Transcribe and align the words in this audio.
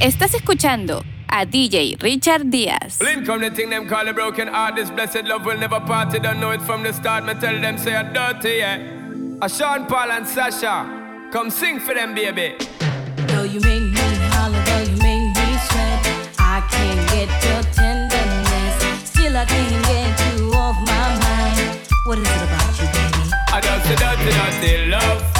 Estás 0.00 0.34
escuchando 0.34 1.02
a 1.26 1.46
DJ 1.46 1.96
Richard 1.98 2.44
Díaz. 2.50 2.98
Blink 2.98 3.24
come 3.24 3.48
the 3.48 3.56
thing 3.56 3.70
them 3.70 3.88
call 3.88 4.06
a 4.06 4.12
broken 4.12 4.46
heart. 4.46 4.76
This 4.76 4.90
blessed 4.90 5.24
love 5.24 5.46
will 5.46 5.58
never 5.58 5.80
part. 5.80 6.12
You 6.12 6.20
don't 6.20 6.38
know 6.38 6.50
it 6.50 6.60
from 6.60 6.82
the 6.82 6.92
start. 6.92 7.24
Me 7.24 7.32
tell 7.34 7.58
them 7.58 7.78
say 7.78 7.96
I'm 7.96 8.12
dirty, 8.12 8.58
yeah. 8.58 8.78
A 9.40 9.48
Sean 9.48 9.86
Paul 9.86 10.10
and 10.12 10.26
Sasha, 10.26 11.28
come 11.32 11.50
sing 11.50 11.80
for 11.80 11.94
them, 11.94 12.14
baby. 12.14 12.56
Though 13.26 13.44
you 13.44 13.58
make 13.60 13.82
me 13.82 14.16
holler, 14.36 14.62
though 14.66 14.80
you 14.80 14.96
make 14.98 15.34
me 15.34 15.58
sweat, 15.64 16.06
I 16.38 16.60
can't 16.70 17.10
get 17.10 17.30
your 17.44 17.62
tenderness. 17.72 19.08
Still 19.08 19.34
I 19.34 19.46
can't 19.46 19.84
get 19.86 20.38
you 20.38 20.52
off 20.52 20.76
my 20.86 21.08
mind. 21.24 21.80
What 22.04 22.18
is 22.18 22.28
it 22.28 22.42
about 22.42 22.78
you, 22.78 22.86
baby? 22.92 23.32
I 23.48 23.60
just 23.62 23.90
a 23.90 23.96
dirty, 23.96 24.30
dirty 24.60 24.90
love. 24.90 25.35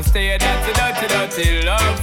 I'm 0.00 0.06
not 0.06 0.16
a 0.16 0.32
a 0.32 0.38
dirty, 0.38 1.06
dirty 1.08 1.62
love. 1.62 2.00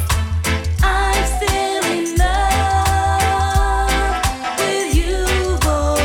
I'm 0.83 1.25
still 1.25 1.83
in 1.97 2.15
love 2.15 3.89
with 4.59 4.93
you, 4.93 5.25
boy. 5.65 5.97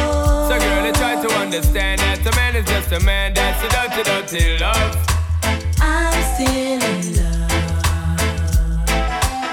So, 0.48 0.56
girl, 0.58 0.86
you 0.86 0.92
try 0.94 1.20
to 1.20 1.28
understand 1.34 2.00
that 2.00 2.24
a 2.24 2.30
man 2.34 2.56
is 2.56 2.64
just 2.64 2.92
a 2.92 3.00
man. 3.00 3.34
That's 3.34 3.62
a 3.62 3.68
dirty, 3.68 4.02
dirty 4.08 4.56
love. 4.58 4.96
I'm 5.82 6.16
still 6.32 6.80
in 6.80 7.16
love 7.20 7.52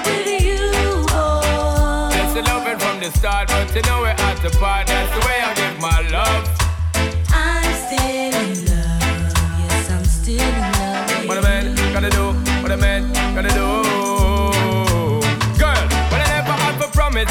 with 0.06 0.40
you, 0.40 0.72
boy. 1.12 2.08
That's 2.08 2.32
the 2.32 2.40
loving 2.48 2.78
from 2.78 3.00
the 3.00 3.10
start, 3.18 3.48
but 3.48 3.74
you 3.76 3.82
know 3.82 4.00
we're 4.00 4.16
at 4.16 4.40
the 4.40 4.48
part. 4.56 4.86
That's 4.86 5.12
the 5.12 5.20
way 5.26 5.42
I 5.42 5.59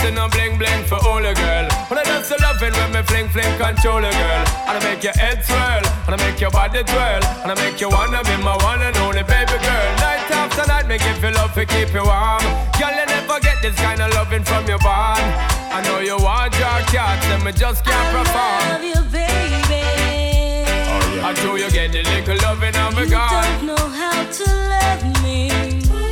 for 0.10 0.16
promise, 0.16 0.16
no 0.16 0.28
bling 0.30 0.58
bling 0.58 0.84
for 0.86 1.00
all 1.08 1.24
a 1.26 1.34
girl. 1.34 1.66
When 1.90 2.00
I 2.00 2.04
just 2.04 2.32
loving 2.42 2.74
when 2.74 2.92
me 2.94 3.02
fling 3.04 3.30
fling 3.30 3.58
control 3.58 3.98
a 4.00 4.12
girl. 4.12 4.46
And 4.68 4.78
I 4.78 4.80
make 4.84 5.04
your 5.04 5.14
head 5.14 5.44
swirl, 5.46 5.84
and 6.08 6.16
I 6.16 6.18
make 6.18 6.40
your 6.42 6.52
body 6.52 6.84
twirl, 6.84 7.24
and 7.44 7.52
I 7.52 7.56
make 7.56 7.80
you 7.82 7.90
wanna 7.90 8.24
be 8.24 8.36
my 8.44 8.56
one 8.64 8.82
and 8.82 8.96
only 8.98 9.24
baby 9.24 9.58
girl. 9.62 9.90
Night 10.00 10.30
after 10.32 10.66
night, 10.68 10.88
make 10.88 11.04
you 11.04 11.14
feel 11.16 11.34
love 11.34 11.54
to 11.54 11.66
keep 11.66 11.94
you 11.94 12.04
warm. 12.04 12.42
Girl, 12.80 12.92
you 12.94 13.06
never 13.06 13.40
get 13.40 13.62
this 13.62 13.76
kind 13.76 14.02
of 14.02 14.14
loving 14.14 14.44
from 14.44 14.66
your 14.68 14.80
bond. 14.80 15.22
I 15.72 15.82
know 15.86 16.00
you 16.00 16.18
want 16.18 16.54
your 16.58 16.80
cats, 16.94 17.26
and 17.28 17.44
me 17.44 17.52
just 17.52 17.84
can't 17.86 18.10
perform. 18.16 18.62
I 18.62 18.74
love 18.74 18.84
you, 18.84 19.02
baby. 19.12 19.84
Oh, 21.22 21.28
I 21.30 21.34
do 21.34 21.58
you 21.58 21.70
get 21.72 21.92
the 21.92 22.04
little 22.04 22.38
loving 22.44 22.76
of 22.76 22.96
me 22.96 23.04
You 23.04 23.10
gone. 23.12 23.44
don't 23.44 23.66
know 23.68 23.86
how 24.02 24.24
to 24.26 24.46
love 24.74 25.04
me. 25.24 25.52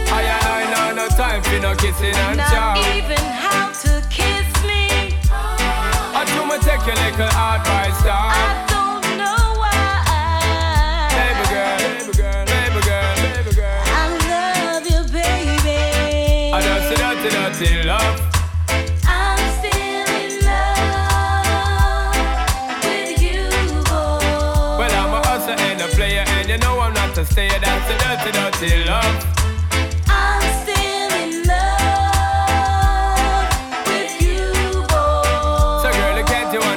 I 0.09 0.21
I 0.57 0.63
know 0.71 0.95
no 1.03 1.07
time 1.09 1.41
for 1.43 1.59
no 1.59 1.75
kissing 1.75 2.13
and 2.15 2.37
Not 2.37 2.49
chow. 2.49 2.95
even 2.97 3.17
how 3.17 3.66
your 6.87 6.95
little 6.95 7.27
advice 7.27 8.01
down. 8.01 8.31
I 8.31 8.63
don't 8.71 9.03
know 9.19 9.59
why. 9.59 11.11
Baby 11.19 11.43
girl, 11.51 11.77
baby 11.83 12.15
girl, 12.15 12.45
baby 12.47 12.79
girl, 12.87 13.15
baby 13.27 13.51
girl. 13.59 13.83
I 13.91 14.07
love 14.31 14.87
you, 14.87 15.03
baby. 15.11 16.55
I 16.55 16.57
just 16.63 16.87
see 16.87 16.95
dirty, 16.95 17.29
dirty 17.35 17.83
love. 17.83 18.17
I'm 19.03 19.39
still 19.59 20.07
in 20.23 20.31
love 20.47 22.23
with 22.85 23.19
you, 23.21 23.43
boy. 23.83 24.79
Well, 24.79 24.93
I'm 24.95 25.11
a 25.11 25.19
hustler 25.27 25.59
and 25.59 25.81
a 25.81 25.87
player, 25.89 26.23
and 26.25 26.47
you 26.47 26.57
know 26.57 26.79
I'm 26.79 26.93
not 26.93 27.17
a 27.17 27.25
stayer. 27.25 27.59
That's 27.59 27.85
the 27.89 27.95
dirty, 27.99 28.31
dirty 28.31 28.85
love. 28.85 29.36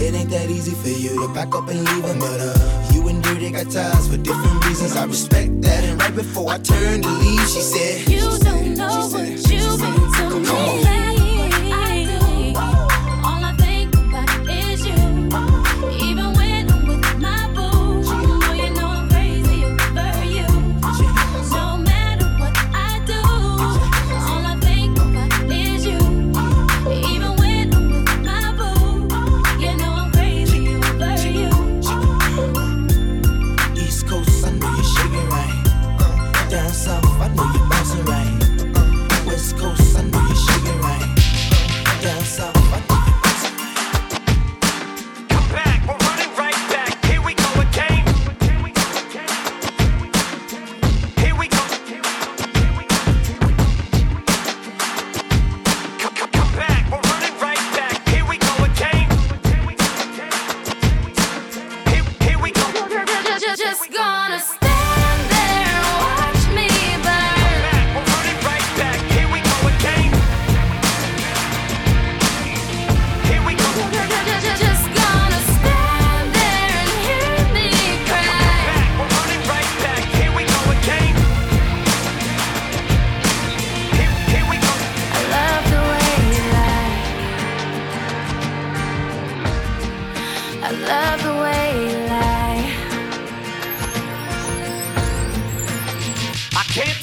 it 0.00 0.14
ain't 0.14 0.30
that 0.30 0.50
easy 0.50 0.72
for 0.72 0.88
you 0.88 1.26
to 1.26 1.32
back 1.34 1.54
up 1.54 1.68
and 1.68 1.84
leave 1.84 2.04
him. 2.04 2.18
But 2.18 2.40
uh, 2.40 2.90
you 2.92 3.08
and 3.08 3.22
Dirty 3.22 3.50
got 3.50 3.70
ties 3.70 4.08
for 4.08 4.16
different 4.16 4.64
reasons. 4.66 4.96
I 4.96 5.04
respect 5.04 5.62
that. 5.62 5.84
And 5.84 6.00
right 6.00 6.14
before 6.14 6.50
I 6.50 6.58
turned 6.58 7.02
to 7.04 7.10
leave, 7.10 7.48
she 7.48 7.60
said, 7.60 8.08
You 8.08 8.20
don't 8.20 8.74
know 8.76 9.08
what 9.08 9.28
you've 9.28 9.80
been 9.80 10.44
to 10.44 11.02
me. 11.02 11.07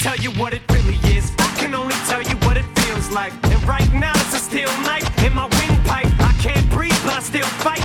tell 0.06 0.18
you 0.18 0.30
what 0.40 0.54
it 0.54 0.62
really 0.70 1.00
is. 1.18 1.34
I 1.40 1.48
can 1.58 1.74
only 1.74 1.96
tell 2.06 2.22
you 2.22 2.36
what 2.46 2.58
it 2.58 2.66
feels 2.80 3.10
like. 3.10 3.34
And 3.46 3.60
right 3.68 3.92
now 3.92 4.12
it's 4.14 4.36
a 4.36 4.38
steel 4.38 4.70
knife 4.84 5.08
in 5.24 5.34
my 5.34 5.46
windpipe. 5.58 6.06
I 6.20 6.32
can't 6.40 6.70
breathe, 6.70 7.00
but 7.04 7.14
I 7.14 7.22
still 7.22 7.48
fight. 7.66 7.85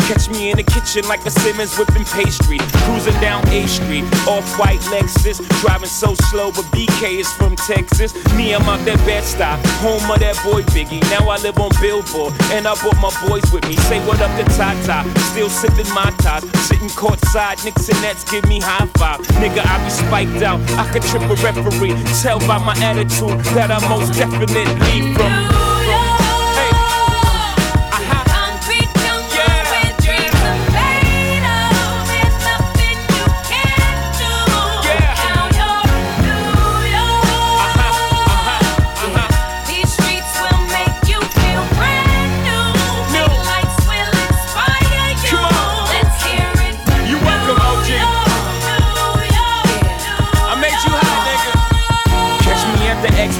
Catch 0.11 0.27
me 0.27 0.51
in 0.51 0.57
the 0.57 0.63
kitchen 0.63 1.07
like 1.07 1.25
a 1.25 1.31
Simmons 1.31 1.77
whipping 1.79 2.03
pastry. 2.03 2.59
Cruising 2.83 3.17
down 3.21 3.47
A 3.47 3.65
Street, 3.65 4.03
off 4.27 4.43
white 4.59 4.81
Lexus. 4.91 5.39
Driving 5.61 5.87
so 5.87 6.15
slow, 6.27 6.51
but 6.51 6.65
BK 6.75 7.21
is 7.23 7.31
from 7.31 7.55
Texas. 7.55 8.11
Me, 8.35 8.53
I'm 8.53 8.67
out 8.67 8.83
that 8.83 8.99
Bed-Stuy, 9.07 9.55
home 9.79 10.11
of 10.11 10.19
that 10.19 10.35
boy 10.43 10.63
Biggie. 10.75 10.99
Now 11.07 11.29
I 11.29 11.37
live 11.37 11.57
on 11.59 11.71
Billboard, 11.79 12.33
and 12.51 12.67
I 12.67 12.75
brought 12.83 12.99
my 12.99 13.13
boys 13.25 13.47
with 13.53 13.63
me. 13.69 13.77
Say 13.87 14.05
what 14.05 14.19
up 14.19 14.35
to 14.35 14.43
Tata, 14.51 15.07
still 15.31 15.47
sipping 15.47 15.87
my 15.95 16.11
ties. 16.19 16.43
Sitting 16.67 16.91
courtside, 16.91 17.63
Knicks 17.63 17.87
and 17.87 18.01
Nets 18.01 18.29
give 18.29 18.43
me 18.49 18.59
high 18.59 18.87
five. 18.99 19.21
Nigga, 19.39 19.63
I 19.63 19.81
be 19.81 19.89
spiked 19.91 20.43
out, 20.43 20.59
I 20.75 20.91
could 20.91 21.03
trip 21.03 21.23
a 21.23 21.39
referee. 21.39 21.95
Tell 22.19 22.39
by 22.39 22.59
my 22.59 22.75
attitude 22.83 23.39
that 23.55 23.71
I 23.71 23.79
most 23.87 24.11
definitely 24.19 25.15
from. 25.15 25.70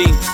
is 0.00 0.04
blinding, 0.06 0.14
girls 0.18 0.24
need 0.26 0.33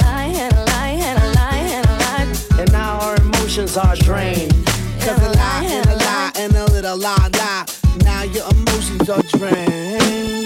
Emotions 3.51 3.75
are 3.75 3.95
drained. 3.97 4.65
Cause 5.01 5.21
a 5.21 5.37
lie 5.37 5.65
and 5.65 5.85
a 5.89 5.95
lie 5.95 6.31
and 6.37 6.55
a 6.55 6.65
little 6.71 6.95
lie 6.95 7.29
lie. 7.33 7.65
Now 8.05 8.23
your 8.23 8.49
emotions 8.49 9.09
are 9.09 9.21
drained. 9.23 10.40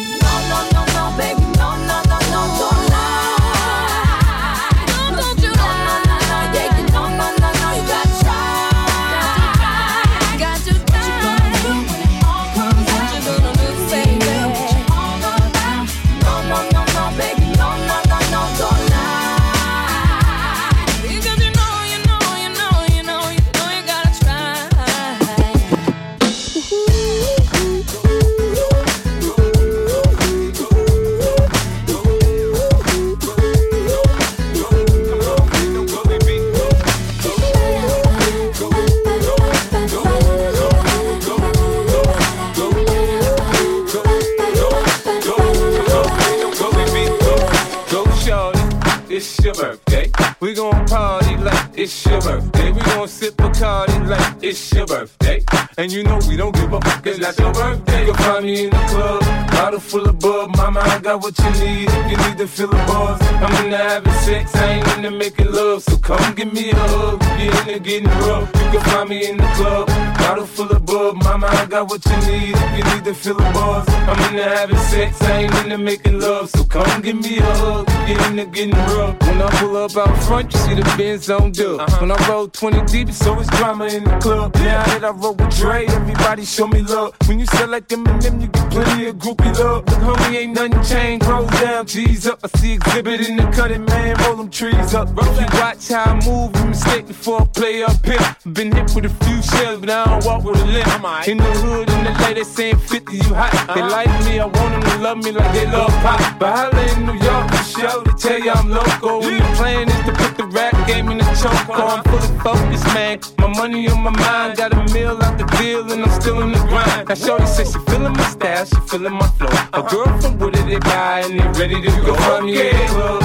It's 51.85 52.05
your 52.07 52.19
birthday. 52.19 52.71
We 52.71 52.81
gon' 52.81 53.07
sip 53.07 53.34
Bacardi 53.55 54.09
like 54.09 54.43
it's 54.43 54.74
your 54.74 54.85
birthday. 54.85 55.43
And 55.77 55.91
you 55.91 56.03
know 56.03 56.19
we 56.27 56.35
don't 56.35 56.53
give 56.55 56.71
a 56.74 56.81
fuck, 56.81 57.05
it's 57.07 57.19
not 57.19 57.38
your 57.39 57.53
birthday. 57.53 58.05
You'll 58.05 58.15
find 58.15 58.45
me 58.45 58.65
in 58.65 58.69
the 58.69 58.77
club, 58.77 59.21
bottle 59.51 59.79
full 59.79 60.07
of 60.07 60.19
bub. 60.19 60.55
Mama, 60.57 60.81
I 60.81 61.00
got 61.00 61.21
what 61.21 61.38
you 61.39 61.50
need 61.63 61.89
if 61.89 62.12
you 62.12 62.17
need 62.17 62.38
to 62.38 62.47
feel 62.47 62.67
the 62.67 62.77
buzz. 62.88 63.21
I'm 63.21 63.65
into 63.65 63.77
having 63.77 64.13
sex, 64.13 64.55
I 64.55 64.74
ain't 64.74 64.88
into 64.97 65.12
making 65.12 65.51
love. 65.51 65.83
So 65.83 65.97
come 65.97 66.35
give 66.35 66.53
me 66.53 66.71
a 66.71 66.75
hug, 66.75 67.24
you 67.39 67.51
into 67.51 67.79
getting 67.79 68.09
rough. 68.27 68.47
You 68.55 68.71
can 68.71 68.81
find 68.81 69.09
me 69.09 69.29
in 69.29 69.38
the 69.38 69.47
club, 69.55 69.88
bottle 70.17 70.45
full 70.45 70.71
of 70.71 70.85
bub. 70.85 71.15
Mama, 71.24 71.47
I 71.47 71.65
got 71.65 71.89
what 71.89 72.05
you 72.05 72.17
need 72.31 72.55
if 72.55 72.77
you 72.77 72.83
need 72.93 73.05
to 73.05 73.13
feel 73.13 73.35
the 73.35 73.43
buzz. 73.51 73.88
I'm 73.89 74.19
into 74.29 74.43
having 74.43 74.77
sex, 74.77 75.21
I 75.21 75.43
ain't 75.43 75.55
into 75.63 75.77
making 75.77 76.19
love. 76.19 76.50
So 76.50 76.63
come 76.65 77.01
give 77.01 77.17
me 77.17 77.38
a 77.38 77.41
hug, 77.41 77.89
you 78.07 78.17
into 78.27 78.45
getting 78.45 78.75
rough. 78.95 79.19
When 79.21 79.41
I 79.41 79.50
pull 79.59 79.77
up 79.77 79.95
out 79.97 80.17
front, 80.24 80.53
you 80.53 80.59
see 80.59 80.75
the 80.75 80.83
Benz 80.97 81.29
on 81.29 81.51
dub. 81.51 81.81
Uh-huh. 81.81 81.97
When 82.00 82.12
I 82.12 82.29
roll 82.29 82.47
20 82.47 82.85
deep, 82.85 83.09
it's 83.09 83.25
always 83.45 83.59
drama 83.59 83.85
in 83.85 84.03
the 84.03 84.17
club. 84.19 84.55
Now 84.55 84.83
that 84.85 85.03
I 85.03 85.09
roll 85.09 85.35
with 85.35 85.55
Dre, 85.57 85.85
everybody 85.85 86.45
show 86.45 86.67
me 86.67 86.81
love. 86.81 87.15
When 87.27 87.39
you 87.39 87.45
sell 87.45 87.69
like 87.69 87.87
Eminem, 87.87 88.41
you 88.41 88.47
get 88.47 88.71
plenty 88.71 89.07
of 89.07 89.15
groupie 89.15 89.57
love. 89.59 89.85
Look, 89.85 90.17
homie, 90.17 90.35
ain't 90.35 90.53
nothing 90.53 90.83
changed. 90.83 91.25
Roll 91.25 91.45
down, 91.47 91.85
G's 91.85 92.27
up. 92.27 92.39
I 92.43 92.47
see 92.59 92.73
exhibit 92.73 93.27
in 93.27 93.37
the 93.37 93.43
cutting, 93.51 93.85
man. 93.85 94.15
Roll 94.23 94.37
them 94.37 94.49
trees 94.49 94.93
up. 94.93 95.09
If 95.17 95.39
you 95.39 95.59
watch 95.59 95.89
how 95.89 96.03
I 96.03 96.25
move, 96.25 96.55
you 96.55 96.65
mistake 96.65 97.07
before 97.07 97.41
I 97.41 97.45
play 97.45 97.83
up 97.83 98.05
here. 98.05 98.35
Been 98.53 98.71
hit 98.71 98.93
with 98.95 99.05
a 99.05 99.25
few 99.25 99.41
shells, 99.41 99.79
but 99.79 99.89
I 99.89 100.05
don't 100.05 100.25
walk 100.25 100.43
with 100.43 100.61
a 100.61 100.65
limp. 100.65 101.27
In 101.27 101.37
the 101.37 101.43
hood, 101.43 101.89
in 101.89 102.03
the 102.03 102.11
lady 102.23 102.43
saying 102.43 102.77
50, 102.77 103.15
you 103.15 103.33
hot. 103.33 103.53
They 103.73 103.81
like 103.81 104.09
me, 104.25 104.39
I 104.39 104.45
want 104.45 104.55
them 104.55 104.81
to 104.81 104.97
love 104.99 105.17
me 105.17 105.31
like 105.31 105.51
they 105.53 105.65
love 105.67 105.89
pop. 106.03 106.39
But 106.39 106.55
holla 106.55 106.83
in 106.93 107.05
New 107.05 107.19
York, 107.25 107.51
for 107.51 107.79
show 107.79 108.03
to 108.03 108.13
tell 108.17 108.39
you 108.39 108.51
I'm 108.51 108.69
local. 108.69 109.19
When 109.19 109.37
the 109.37 109.45
plan 109.55 109.89
is 109.89 110.05
to 110.05 110.13
put 110.13 110.37
the 110.37 110.45
rap 110.47 110.87
game 110.87 111.09
in 111.09 111.17
the 111.17 111.25
choke. 111.41 111.69
I'm 111.69 112.03
fully 112.03 112.39
focused, 112.39 112.85
man. 112.93 113.34
My 113.37 113.47
money 113.47 113.87
on 113.89 114.01
my 114.01 114.11
mind, 114.11 114.57
got 114.57 114.73
a 114.73 114.93
meal 114.93 115.17
out 115.21 115.37
the 115.37 115.45
deal, 115.57 115.91
and 115.91 116.03
I'm 116.03 116.21
still 116.21 116.41
in 116.41 116.51
the 116.51 116.59
grind. 116.59 117.07
Now, 117.07 117.15
Shorty 117.15 117.45
says 117.45 117.71
she 117.71 117.79
feeling 117.91 118.13
my 118.13 118.23
style, 118.29 118.65
she 118.65 118.75
feeling 118.87 119.13
my 119.13 119.27
flow. 119.37 119.49
A 119.73 119.81
girl 119.83 120.21
from 120.21 120.37
Wooded, 120.39 120.65
they 120.67 120.79
buy, 120.79 121.21
and 121.25 121.39
they 121.39 121.59
ready 121.59 121.81
to 121.81 121.91
go. 122.05 122.15
Find 122.15 122.45
me 122.45 122.69
in 122.69 122.77
the 122.77 122.85
club, 122.93 123.25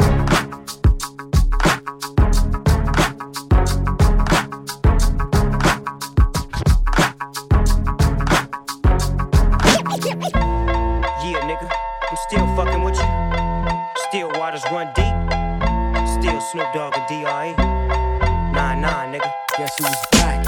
Snoop 16.51 16.67
Dogg 16.73 16.93
and 16.97 17.07
D.R.E. 17.07 17.53
Nah, 18.51 18.75
nah, 18.75 19.07
nigga. 19.07 19.31
Guess 19.57 19.71
who's 19.79 20.03
back? 20.11 20.43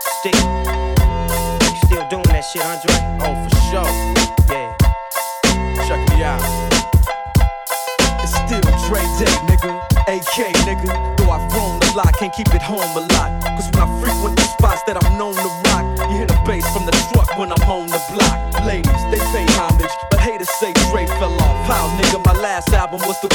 Still. 0.00 0.40
You 1.60 1.76
still 1.84 2.08
doing 2.08 2.24
that 2.32 2.40
shit, 2.48 2.64
Andre? 2.64 2.96
Oh, 3.20 3.36
for 3.44 3.52
sure. 3.68 3.92
Yeah. 4.48 4.72
Check 5.84 6.00
me 6.08 6.24
out. 6.24 6.40
It's 8.24 8.32
still 8.40 8.64
Dre 8.88 9.04
Day, 9.20 9.36
nigga. 9.52 9.84
AK, 10.08 10.48
nigga. 10.64 10.88
Though 11.18 11.32
I've 11.32 11.52
grown 11.52 11.76
a 11.76 11.92
lot, 11.92 12.16
can't 12.16 12.32
keep 12.32 12.48
it 12.54 12.62
home 12.62 12.80
a 12.96 13.04
lot. 13.12 13.44
Cause 13.44 13.68
when 13.74 13.84
I 13.84 14.00
frequent 14.00 14.36
the 14.36 14.48
spots 14.48 14.82
that 14.84 14.96
I'm 14.96 15.18
known 15.18 15.34
to 15.34 15.50
rock, 15.68 15.84
you 16.08 16.16
hear 16.16 16.26
the 16.26 16.40
bass 16.46 16.64
from 16.72 16.86
the 16.86 16.96
truck 17.12 17.36
when 17.36 17.52
I'm 17.52 17.68
on 17.68 17.88
the 17.88 18.00
block. 18.16 18.64
Ladies, 18.64 19.02
they 19.12 19.20
pay 19.28 19.44
homage, 19.60 19.92
but 20.10 20.20
haters 20.20 20.48
say 20.56 20.72
Dre 20.88 21.04
fell 21.20 21.36
off. 21.42 21.66
How, 21.68 21.84
nigga, 22.00 22.24
my 22.24 22.40
last 22.40 22.72
album 22.72 23.00
was 23.04 23.20
The 23.20 23.25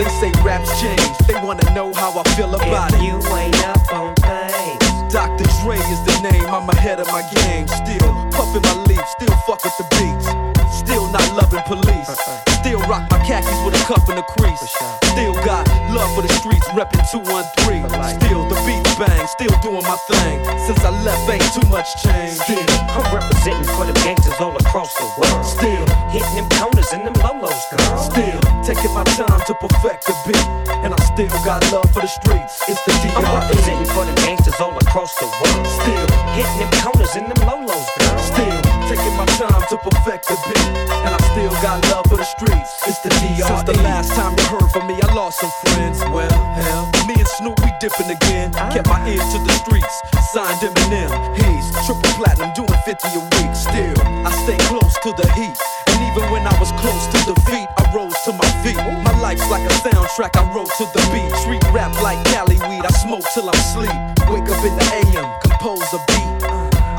They 0.00 0.08
say 0.16 0.32
raps 0.40 0.80
change. 0.80 1.12
They 1.28 1.36
wanna 1.44 1.68
know 1.74 1.92
how 1.92 2.16
I 2.18 2.24
feel 2.32 2.54
about 2.54 2.88
If 2.94 3.00
it. 3.00 3.04
you 3.04 3.20
ain't 3.36 3.68
up 3.68 3.92
on 3.92 4.14
things. 4.16 5.12
Dr. 5.12 5.44
Dre 5.60 5.76
is 5.76 6.00
the 6.08 6.16
name, 6.24 6.48
I'm 6.48 6.66
ahead 6.70 7.00
of 7.00 7.06
my 7.08 7.20
game. 7.36 7.68
Still 7.68 8.08
puffin' 8.32 8.64
my 8.64 8.80
leaf, 8.88 9.04
still 9.20 9.36
fuck 9.44 9.60
with 9.62 9.76
the 9.76 9.84
beats. 10.00 10.24
Still 10.72 11.04
not 11.12 11.20
loving 11.36 11.60
police. 11.68 12.08
Uh-uh. 12.08 12.50
Still 12.64 12.80
rock 12.88 13.10
my 13.10 13.18
khakis 13.28 13.52
with 13.60 13.76
a 13.76 13.84
cuff 13.84 14.08
and 14.08 14.18
a 14.18 14.22
crease. 14.22 14.64
Still 15.12 15.34
got 15.44 15.68
love 15.92 16.08
for 16.14 16.22
the 16.22 16.32
streets, 16.32 16.64
reppin' 16.72 17.04
213. 17.12 17.84
Still 18.24 18.48
the 18.48 18.56
beats 18.64 18.94
bang, 18.96 19.26
still 19.28 19.52
doing 19.60 19.84
my 19.84 19.98
thing. 20.08 20.40
Since 20.64 20.80
I 20.80 20.96
left, 21.04 21.28
ain't 21.28 21.44
too 21.52 21.68
much 21.68 21.92
change. 22.00 22.40
Still, 22.40 22.64
I'm 22.96 23.04
representing 23.12 23.68
for 23.76 23.84
the 23.84 23.92
gangsters 24.00 24.40
all 24.40 24.56
across 24.56 24.94
the 24.96 25.04
world. 25.20 25.44
still, 25.44 25.84
Hitting 26.08 26.34
them 26.40 26.48
corners 26.56 26.88
and 26.94 27.04
them 27.04 27.14
lolos, 27.20 27.60
girl. 27.68 27.98
still 28.00 28.40
taking 28.64 28.94
my 28.94 29.04
time 29.04 29.29
to 29.46 29.54
perfect 29.54 30.06
the 30.06 30.14
beat. 30.26 30.46
And 30.84 30.94
I 30.94 31.00
still 31.12 31.30
got 31.44 31.60
love 31.72 31.88
for 31.92 32.00
the 32.00 32.08
streets. 32.08 32.62
It's 32.68 32.80
the 32.84 32.92
I'm 32.92 33.24
D.R.E. 33.24 33.36
representing 33.40 33.90
for 33.92 34.04
them 34.04 34.14
gangsters 34.24 34.60
all 34.60 34.76
across 34.76 35.14
the 35.20 35.26
world. 35.26 35.66
Still, 35.66 36.06
Hitting 36.34 36.58
them 36.58 36.70
corners 36.82 37.12
and 37.16 37.26
them 37.30 37.40
lolos, 37.48 37.86
girl. 37.98 38.18
Still 38.18 38.58
taking 38.88 39.14
my 39.16 39.26
time 39.38 39.62
to 39.70 39.76
perfect 39.78 40.26
the 40.28 40.36
beat, 40.48 40.66
and 41.06 41.12
I 41.14 41.20
still 41.32 41.50
got 41.62 41.78
love 41.90 42.06
for 42.08 42.16
the 42.16 42.24
streets. 42.24 42.70
It's 42.86 42.98
the 43.00 43.10
DR. 43.22 43.46
Since 43.46 43.64
the 43.66 43.78
last 43.82 44.10
time 44.14 44.34
you 44.38 44.44
heard 44.50 44.70
from 44.72 44.86
me, 44.86 44.96
I 45.02 45.08
lost 45.14 45.40
some 45.40 45.52
friends. 45.62 46.00
Well, 46.10 46.30
hell, 46.58 46.90
me 47.06 47.14
and 47.14 47.28
Snoop 47.38 47.58
we 47.60 47.70
dipping 47.80 48.10
again. 48.10 48.52
Kept 48.72 48.88
my 48.88 48.98
ear 49.06 49.20
to 49.20 49.38
the 49.46 49.54
streets, 49.62 49.94
signed 50.32 50.58
Eminem. 50.62 51.10
He's 51.38 51.66
triple 51.86 52.10
platinum, 52.18 52.50
doing 52.54 52.80
50 52.86 53.08
a 53.14 53.22
week. 53.36 53.52
Still, 53.54 53.96
I 54.26 54.30
stay 54.46 54.58
close 54.66 54.94
to 55.04 55.10
the 55.14 55.26
heat, 55.34 55.56
and 55.92 55.98
even 56.08 56.24
when 56.30 56.46
I 56.46 56.54
was 56.58 56.72
close 56.82 57.04
to 57.14 57.18
defeat, 57.34 57.68
I 57.78 57.82
rose 57.94 58.16
to 58.26 58.32
my 58.32 58.48
feet. 58.62 58.78
My 59.06 59.09
life's 59.30 59.48
like 59.48 59.62
a 59.62 59.74
soundtrack, 59.86 60.34
I 60.34 60.42
wrote 60.50 60.70
to 60.78 60.84
the 60.90 61.02
beat. 61.14 61.30
Treat 61.46 61.62
rap 61.70 61.94
like 62.02 62.18
Cali 62.34 62.58
weed, 62.66 62.82
I 62.82 62.90
smoke 62.98 63.22
till 63.32 63.46
I'm 63.46 63.62
sleep. 63.70 63.94
Wake 64.26 64.50
up 64.50 64.58
in 64.66 64.74
the 64.74 64.86
AM, 64.98 65.26
compose 65.46 65.86
a 65.94 66.02
beat. 66.10 66.42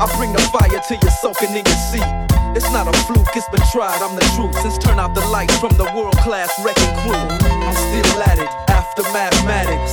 I 0.00 0.08
bring 0.16 0.32
the 0.32 0.40
fire 0.48 0.80
till 0.88 0.96
you're 0.96 1.18
soaking 1.20 1.52
in 1.52 1.60
your 1.60 1.82
seat. 1.92 2.08
It's 2.56 2.70
not 2.72 2.88
a 2.88 2.94
fluke, 3.04 3.36
it's 3.36 3.48
been 3.52 3.60
tried, 3.68 4.00
I'm 4.00 4.16
the 4.16 4.24
truth. 4.32 4.56
Since 4.64 4.78
turn 4.78 4.98
out 4.98 5.14
the 5.14 5.24
lights 5.28 5.56
from 5.58 5.76
the 5.76 5.84
world 5.92 6.16
class 6.24 6.48
wrecking 6.64 6.94
crew, 7.04 7.20
I'm 7.68 7.76
still 7.76 8.22
at 8.24 8.38
it 8.40 8.48
after 8.72 9.02
mathematics. 9.12 9.92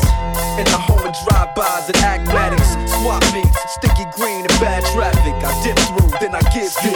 In 0.56 0.68
the 0.72 0.80
home 0.80 1.04
of 1.04 1.12
drive-bys 1.28 1.92
and 1.92 2.00
acmatics, 2.08 2.72
swap 3.04 3.24
meets, 3.36 3.60
sticky 3.76 4.08
green 4.16 4.48
and 4.48 4.56
bad 4.64 4.88
traffic. 4.96 5.36
I 5.44 5.52
dip 5.64 5.76
through, 5.92 6.12
then 6.24 6.36
I 6.36 6.44
give 6.56 6.72
you 6.88 6.96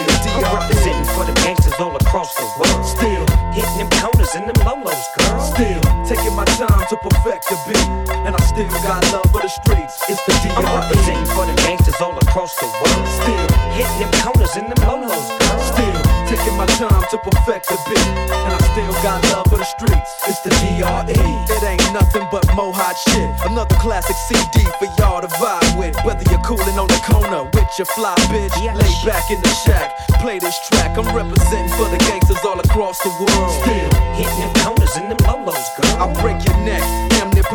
the 7.49 7.57
beat, 7.67 7.89
and 8.25 8.35
I 8.35 8.41
still 8.45 8.69
got 8.85 9.01
love 9.11 9.25
for 9.31 9.41
the 9.41 9.49
streets. 9.49 9.95
It's 10.07 10.21
the 10.25 10.33
I'm 10.55 10.63
representing 10.63 11.25
for 11.33 11.45
the 11.45 11.55
gangsters 11.65 11.99
all 11.99 12.15
across 12.17 12.53
the 12.61 12.67
world. 12.67 13.07
Still, 13.21 13.47
Hitting 13.73 13.99
them 13.99 14.11
corners 14.21 14.53
and 14.55 14.67
them 14.69 14.81
lolos, 14.85 15.25
still 15.65 15.97
taking 16.29 16.55
my 16.55 16.65
time 16.77 17.03
to 17.09 17.17
perfect 17.17 17.67
the 17.69 17.77
beat, 17.89 18.07
and 18.29 18.53
I 18.53 18.59
still 18.71 18.93
got 19.01 19.23
love 19.33 19.47
for 19.49 19.57
the 19.57 19.65
streets. 19.65 20.11
It's 20.27 20.39
the 20.41 20.51
DRE. 20.61 21.17
It 21.49 21.63
ain't 21.63 21.93
nothing 21.93 22.27
but 22.31 22.45
mohawk 22.55 22.95
shit. 22.97 23.29
Another 23.49 23.75
classic 23.75 24.15
CD 24.29 24.63
for 24.79 24.87
y'all 24.99 25.21
to 25.21 25.27
vibe 25.41 25.77
with. 25.77 25.95
Whether 26.05 26.23
you're 26.29 26.43
cooling 26.45 26.77
on 26.77 26.87
the 26.87 27.01
corner 27.03 27.43
with 27.43 27.69
your 27.77 27.87
fly 27.97 28.15
bitch, 28.29 28.53
Yeah. 28.61 28.75
lay 28.75 28.93
back 29.05 29.31
in 29.31 29.41
the 29.41 29.53
shack, 29.65 29.97
play 30.21 30.39
this 30.39 30.55
track. 30.69 30.97
I'm 30.97 31.09
representing 31.15 31.73
for 31.75 31.89
the 31.89 31.97
gangsters 32.07 32.43
all 32.45 32.59
across 32.59 32.99
the 32.99 33.09
world. 33.09 33.51
Still. 33.63 33.92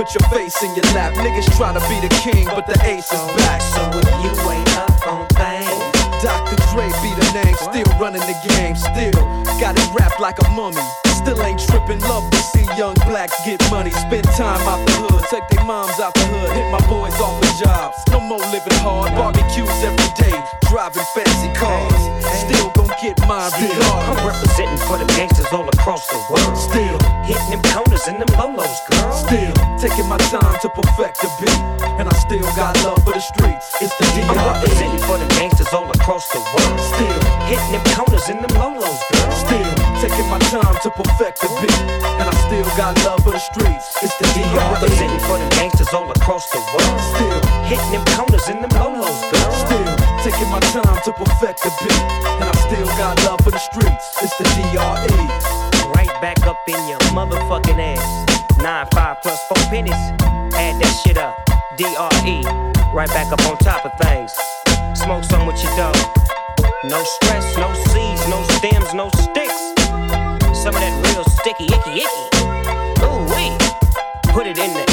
Put 0.08 0.20
your 0.20 0.30
face 0.30 0.62
in 0.62 0.74
your 0.74 0.84
lap. 0.94 1.12
Niggas 1.14 1.56
try 1.56 1.72
to 1.72 1.80
be 1.88 2.00
the 2.00 2.12
king, 2.22 2.46
but 2.46 2.66
the 2.66 2.76
ace 2.84 3.12
is 3.12 3.26
back. 3.36 3.60
So 3.60 3.82
if 3.92 4.08
you 4.24 4.50
ain't 4.50 4.76
up 4.76 5.06
on 5.06 5.26
things, 5.36 5.68
Dr. 6.22 6.56
Dre 6.72 6.88
be 7.02 7.12
the 7.14 7.28
name, 7.34 7.54
still 7.56 7.88
running 7.98 8.22
the 8.22 8.36
game, 8.48 8.76
still 8.76 9.12
got 9.60 9.76
it 9.76 9.88
wrapped 9.94 10.20
like 10.20 10.38
a 10.40 10.48
mummy. 10.50 10.80
Still 11.06 11.40
ain't 11.42 11.60
tripping, 11.60 12.00
love 12.00 12.30
to 12.30 12.38
see 12.38 12.64
young 12.76 12.94
blacks 13.06 13.36
get 13.44 13.60
money. 13.70 13.90
Spend 13.90 14.24
time 14.36 14.60
out 14.68 14.80
the 14.86 14.92
hood, 15.04 15.24
take 15.30 15.46
their 15.50 15.64
moms 15.64 15.98
out 16.00 16.14
the 16.14 16.24
hood, 16.24 16.50
hit 16.56 16.70
my 16.72 16.80
boys 16.88 17.14
off 17.20 17.40
the 17.40 17.64
jobs. 17.64 17.96
No 18.10 18.20
more 18.20 18.40
living 18.48 18.78
hard, 18.80 19.12
barbecues 19.12 19.68
every 19.84 20.10
day, 20.16 20.36
driving 20.70 21.04
fancy 21.14 21.52
cars. 21.52 22.00
Still 22.46 22.70
gon' 22.72 22.88
get 23.02 23.18
mine 23.28 23.52
I'm 23.52 23.68
regardless. 23.68 24.24
representing 24.24 24.80
for 24.88 24.96
the 24.96 25.06
gangsters 25.18 25.52
all 25.52 25.68
across 25.68 26.06
the 26.08 26.20
world. 26.30 26.56
Still, 26.56 26.98
Hitting 27.28 27.50
them 27.50 27.62
corners 27.74 28.06
and 28.08 28.16
them 28.22 28.30
lolos, 28.40 28.78
girl. 28.88 29.12
still 29.12 29.57
taking 29.78 30.08
my 30.08 30.18
time 30.18 30.58
to 30.58 30.68
perfect 30.68 31.22
the 31.22 31.30
beat, 31.38 31.60
and 32.02 32.08
I 32.10 32.14
still 32.26 32.42
got 32.58 32.74
love 32.82 32.98
for 33.06 33.14
the 33.14 33.22
streets. 33.22 33.70
It's 33.80 33.94
the 33.94 34.04
I'm 34.26 34.34
DRE. 34.34 34.42
representing 34.42 35.02
for 35.06 35.18
the 35.18 35.26
gangsters 35.38 35.72
all 35.72 35.88
across 35.90 36.26
the 36.34 36.42
world. 36.42 36.78
Still. 36.82 37.18
Hitting 37.46 37.70
them 37.70 37.84
corners 37.94 38.26
and 38.28 38.42
them 38.42 38.54
lolos, 38.58 38.98
girl. 39.14 39.30
Still 39.38 39.70
taking 40.02 40.26
my 40.26 40.38
time 40.50 40.74
to 40.82 40.90
perfect 40.90 41.40
the 41.42 41.48
beat, 41.62 41.78
and 42.18 42.26
I 42.26 42.34
still 42.50 42.66
got 42.74 42.98
love 43.06 43.22
for 43.22 43.30
the 43.30 43.38
streets. 43.38 43.86
It's 44.02 44.14
the 44.18 44.26
I'm 44.26 44.50
DRE. 44.50 44.58
representing 44.74 45.22
for 45.30 45.38
the 45.38 45.48
gangsters 45.54 45.94
all 45.94 46.10
across 46.10 46.50
the 46.50 46.58
world. 46.74 47.00
Still, 47.14 47.38
Hitting 47.70 47.92
them 47.94 48.04
corners 48.18 48.46
and 48.50 48.58
them 48.58 48.74
lolos, 48.74 49.20
girl. 49.30 49.52
still 49.62 49.94
taking 50.26 50.50
my 50.50 50.60
time 50.74 50.98
to 51.06 51.12
perfect 51.14 51.62
the 51.62 51.70
beat, 51.78 52.02
and 52.42 52.50
I 52.50 52.54
still 52.66 52.88
got 52.98 53.14
love 53.22 53.40
for 53.46 53.54
the 53.54 53.62
streets. 53.62 54.06
It's 54.26 54.34
the 54.42 54.46
DRE. 54.58 55.22
Right 55.94 56.10
back 56.20 56.42
up 56.50 56.58
in 56.66 56.78
your 56.90 56.98
motherfucking 57.14 57.78
ass. 57.78 58.37
Nine 58.62 58.86
five 58.92 59.22
plus 59.22 59.38
four 59.46 59.62
pennies. 59.70 59.94
Add 59.94 60.80
that 60.82 61.00
shit 61.04 61.16
up. 61.16 61.36
DRE. 61.76 62.42
Right 62.92 63.08
back 63.08 63.32
up 63.32 63.44
on 63.46 63.56
top 63.58 63.84
of 63.84 63.92
things. 64.00 64.32
Smoke 64.98 65.22
some 65.24 65.46
with 65.46 65.62
your 65.62 65.74
dog. 65.76 65.96
No 66.84 67.02
stress, 67.04 67.56
no 67.56 67.72
seeds, 67.74 68.26
no 68.28 68.42
stems, 68.58 68.94
no 68.94 69.10
sticks. 69.10 69.58
Some 70.58 70.74
of 70.74 70.82
that 70.82 70.94
real 71.06 71.24
sticky, 71.24 71.66
icky, 71.66 72.02
icky. 72.02 72.24
Ooh 73.06 73.22
wee. 73.30 73.54
Put 74.32 74.46
it 74.46 74.58
in 74.58 74.74
the 74.74 74.87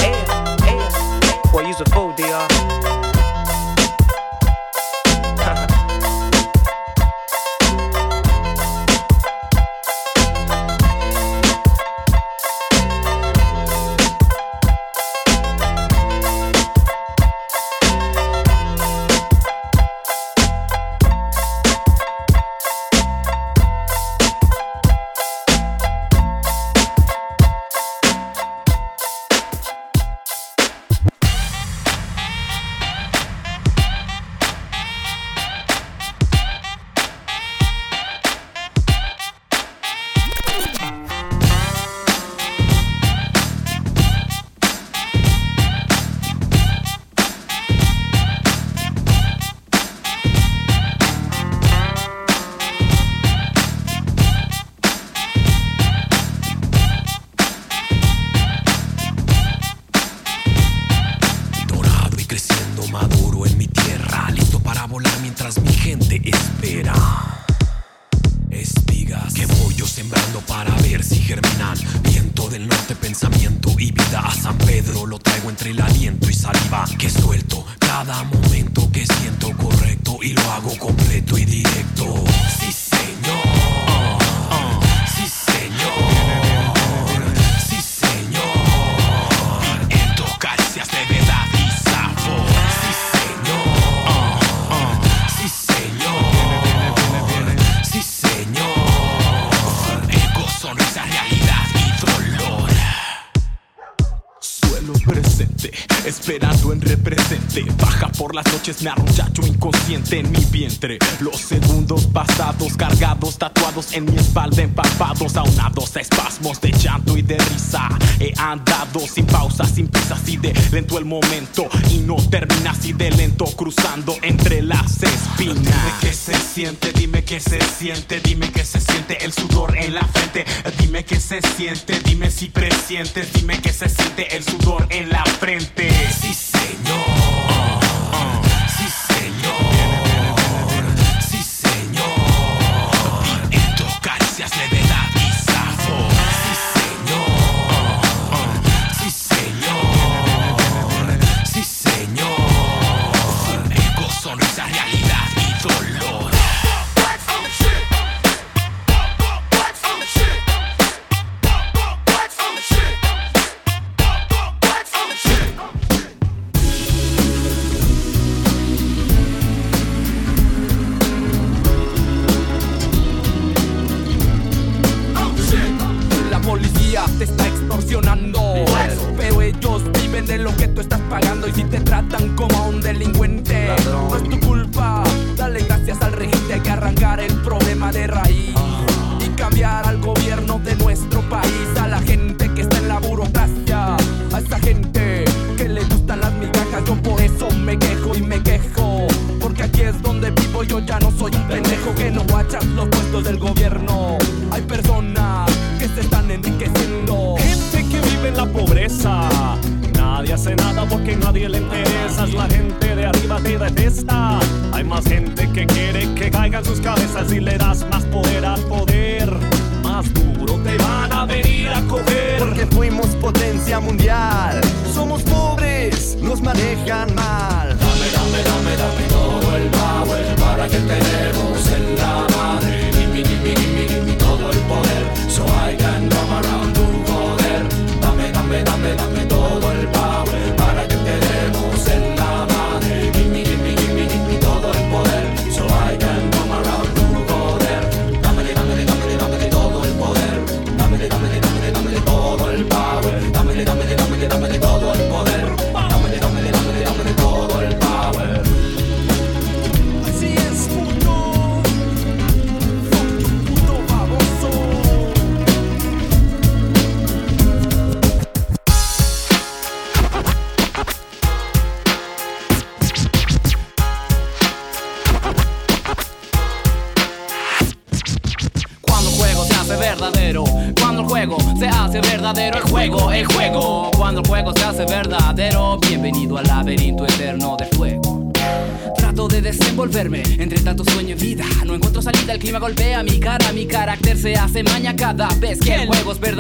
espalda, 114.46 114.62
empapados, 114.62 115.36
aunados 115.36 115.96
a 115.96 116.02
espasmos 116.02 116.62
de 116.62 116.72
llanto 116.72 117.18
y 117.18 117.22
de 117.22 117.38
risa. 117.38 117.90
He 118.20 118.34
andado 118.38 119.00
sin 119.02 119.26
pausa, 119.26 119.66
sin 119.66 119.88
prisa, 119.88 120.16
así 120.16 120.38
de 120.38 120.54
lento 120.72 120.98
el 120.98 121.06
momento. 121.06 121.68
Y 121.92 122.00
no 122.00 122.16
termina 122.30 122.72
así 122.72 122.94
de 122.94 123.12
lento, 123.12 123.46
cruzando 123.46 124.16
entre 124.22 124.62
las 124.62 125.02
espinas. 125.04 125.58
Dime 125.58 125.92
qué 126.02 126.14
se 126.14 126.36
siente, 126.36 126.92
dime 126.94 127.24
qué 127.24 127.40
se 127.40 127.60
siente, 127.62 128.20
dime 128.22 128.52
qué 128.52 128.64
se 128.64 128.80
siente 128.80 129.24
el 129.24 129.34
sudor 129.34 129.78
en 129.78 129.94
la 129.96 130.06
frente. 130.08 130.46
Dime 130.80 131.04
qué 131.04 131.20
se 131.20 131.42
siente, 131.42 132.00
dime 132.02 132.30
si 132.30 132.50
presientes, 132.50 133.32
dime 133.34 133.60
qué 133.62 133.74
se 133.74 133.90
siente 133.90 134.36
el 134.36 134.44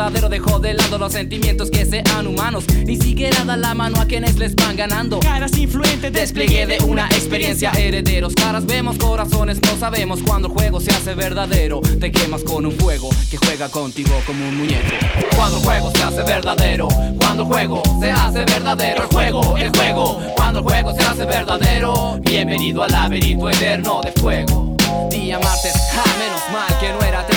verdadero. 0.06 0.30
Dejo 0.30 0.60
de 0.60 0.74
lado 0.74 0.98
los 0.98 1.14
sentimientos 1.14 1.72
que 1.72 1.86
sean 1.86 2.28
humanos. 2.28 2.66
Ni 2.86 2.98
siquiera 2.98 3.44
da 3.44 3.58
la 3.58 3.74
mano 3.74 4.00
a 4.00 4.06
quienes 4.06 4.38
les 4.38 4.56
van 4.56 4.76
ganando. 4.76 5.20
Caras 5.20 5.58
influentes, 5.58 6.12
despliegue 6.14 6.66
de 6.66 6.84
una 6.84 7.08
experiencia. 7.08 7.72
Herederos, 7.72 8.34
caras 8.36 8.66
vemos, 8.66 8.98
corazones 8.98 9.60
no 9.62 9.78
sabemos. 9.78 10.22
Cuando 10.22 10.48
el 10.48 10.54
juego 10.54 10.80
se 10.80 10.92
hace 10.92 11.16
verdadero, 11.16 11.82
te 12.00 12.12
quemas 12.12 12.44
con 12.44 12.66
un 12.66 12.74
fuego 12.74 13.10
que 13.30 13.38
juega 13.38 13.70
contigo 13.70 14.12
como 14.26 14.48
un 14.48 14.58
muñeco. 14.58 14.96
Cuando 15.36 15.58
el 15.58 15.64
juego 15.64 15.92
se 15.92 16.04
hace 16.04 16.24
verdadero, 16.24 16.88
cuando 17.18 17.44
el 17.44 17.50
juego 17.50 17.84
se 18.00 18.12
hace 18.12 18.40
verdadero, 18.46 19.04
el 19.04 19.10
juego, 19.10 19.58
el 19.58 19.70
juego, 19.70 20.22
cuando 20.36 20.60
el 20.60 20.66
juego 20.66 20.94
se 20.94 21.02
hace 21.02 21.26
verdadero, 21.26 22.20
bienvenido 22.22 22.84
al 22.84 22.92
laberinto 22.92 23.50
eterno 23.50 24.02
de 24.02 24.12
fuego. 24.22 24.76
Día 25.10 25.40
martes, 25.40 25.74
ah, 25.94 26.04
menos 26.20 26.42
mal 26.52 26.80
que 26.80 26.92
no 26.94 27.02
era 27.02 27.26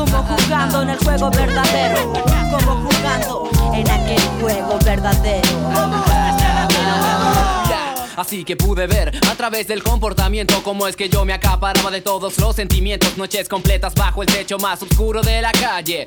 Como 0.00 0.22
jugando 0.22 0.80
en 0.80 0.88
el 0.88 0.98
juego 0.98 1.30
verdadero. 1.30 2.10
Como 2.50 2.88
jugando 2.88 3.50
en 3.74 3.90
aquel 3.90 4.20
juego 4.40 4.78
verdadero. 4.82 5.48
Así 8.16 8.42
que 8.42 8.56
pude 8.56 8.86
ver 8.86 9.12
a 9.30 9.34
través 9.34 9.68
del 9.68 9.82
comportamiento 9.82 10.62
cómo 10.62 10.86
es 10.86 10.96
que 10.96 11.10
yo 11.10 11.26
me 11.26 11.34
acaparaba 11.34 11.90
de 11.90 12.00
todos 12.00 12.38
los 12.38 12.56
sentimientos. 12.56 13.18
Noches 13.18 13.46
completas 13.46 13.94
bajo 13.94 14.22
el 14.22 14.28
techo 14.28 14.58
más 14.58 14.82
oscuro 14.82 15.20
de 15.20 15.42
la 15.42 15.52
calle. 15.52 16.06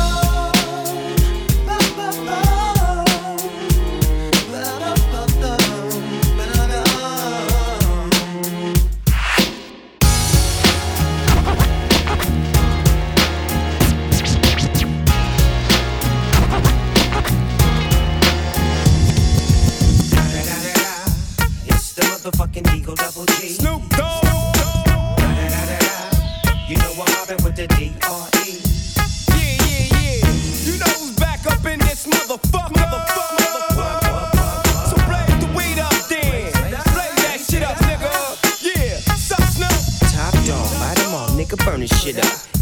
Motherfucking 22.21 22.75
Eagle 22.75 22.95
Double 22.95 23.25
G. 23.25 23.49
Snoop 23.49 23.81
Dogg. 23.89 24.23
You 26.69 26.77
know 26.77 26.91
I'm 26.91 27.11
mobbing 27.11 27.43
with 27.43 27.55
the 27.55 27.67
D.R.E. 27.67 28.61
Yeah, 29.29 29.57
yeah, 29.65 29.97
yeah. 29.97 30.29
You 30.65 30.77
know 30.77 30.91
who's 30.99 31.15
back 31.15 31.45
up 31.47 31.65
in 31.65 31.79
this 31.79 32.05
motherfucker. 32.05 32.73
Motherfucker, 32.77 33.73
motherfucker. 33.75 34.89
So 34.89 34.95
blaze 35.07 35.39
the 35.41 35.47
weed 35.57 35.79
up 35.79 35.93
then. 36.09 36.51
Blaze 36.93 37.17
that 37.25 37.39
shit 37.49 37.63
up, 37.63 37.77
nigga. 37.77 38.11
Yeah. 38.61 38.99
Snoop? 39.17 40.11
Top 40.11 40.33
dog, 40.45 40.71
light 40.79 40.99
'em 40.99 41.13
all, 41.15 41.29
nigga, 41.29 41.57
burn 41.65 41.79
this 41.79 42.03
shit 42.03 42.19
up. 42.23 42.40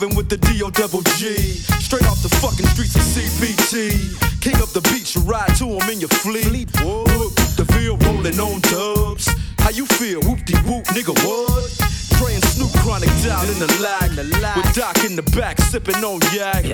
Mobbing 0.00 0.16
with 0.16 0.28
the 0.30 0.38
DO 0.38 0.70
double 0.70 1.02
G. 1.18 1.36
Straight 1.80 2.06
off 2.06 2.22
the 2.22 2.28
fucking 2.40 2.64
streets 2.72 2.94
of 2.96 3.02
CBT. 3.02 4.40
King 4.40 4.56
up 4.62 4.70
the 4.70 4.80
beach, 4.88 5.14
you 5.14 5.20
ride 5.22 5.54
to 5.56 5.66
him 5.66 5.90
in 5.90 6.00
your 6.00 6.08
fleet. 6.08 6.70
Whoop, 6.80 7.34
the 7.60 7.66
field 7.74 8.02
rolling 8.04 8.40
on 8.40 8.60
dubs. 8.60 9.28
How 9.58 9.70
you 9.70 9.84
feel? 9.84 10.20
Whoop 10.22 10.44
de 10.46 10.56
whoop, 10.64 10.84
nigga, 10.96 11.12
what? 11.26 11.90
And 12.30 12.44
Snoop 12.44 12.70
Chronic 12.84 13.10
down 13.24 13.44
in 13.48 13.58
the 13.58 13.68
lag. 13.82 14.10
With 14.56 14.72
Doc 14.74 15.04
in 15.04 15.16
the 15.16 15.26
back, 15.36 15.58
sipping 15.58 16.02
on 16.04 16.20
yak. 16.32 16.64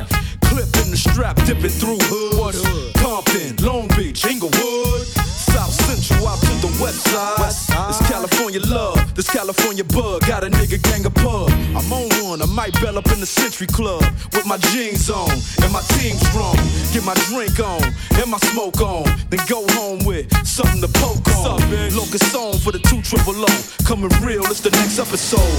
Clip 0.46 0.70
in 0.84 0.90
the 0.90 0.96
strap, 0.96 1.36
dipping 1.46 1.70
through 1.70 1.98
hoods. 2.06 2.62
Compton, 3.00 3.56
Long 3.64 3.88
Beach, 3.96 4.26
Inglewood. 4.26 5.06
South 5.56 5.72
Central 5.72 6.28
out 6.28 6.38
to 6.40 6.52
the 6.60 6.68
west 6.82 7.00
side. 7.08 7.88
It's 7.88 8.02
California 8.10 8.60
love, 8.68 9.14
this 9.14 9.30
California 9.30 9.84
bug. 9.84 10.26
Got 10.26 10.44
a 10.44 10.50
nigga 10.50 10.82
gang 10.82 11.05
might 12.56 12.72
bell 12.80 12.96
up 12.96 13.06
in 13.12 13.20
the 13.20 13.26
Century 13.26 13.66
Club 13.66 14.00
with 14.32 14.46
my 14.46 14.56
jeans 14.72 15.10
on 15.10 15.30
and 15.62 15.70
my 15.70 15.84
team 16.00 16.16
strong. 16.32 16.56
Get 16.90 17.04
my 17.04 17.12
drink 17.28 17.60
on 17.60 17.84
and 18.16 18.30
my 18.30 18.38
smoke 18.48 18.80
on, 18.80 19.04
then 19.28 19.40
go 19.46 19.60
home 19.76 20.02
with 20.06 20.24
something 20.46 20.80
to 20.80 20.88
poke 20.88 21.28
on. 21.36 21.60
Locust 21.92 22.34
on 22.34 22.56
for 22.58 22.72
the 22.72 22.80
two 22.88 23.02
triple 23.02 23.36
O. 23.36 23.52
Coming 23.84 24.08
real, 24.24 24.42
it's 24.48 24.60
the 24.60 24.70
next 24.70 24.98
episode. 24.98 25.52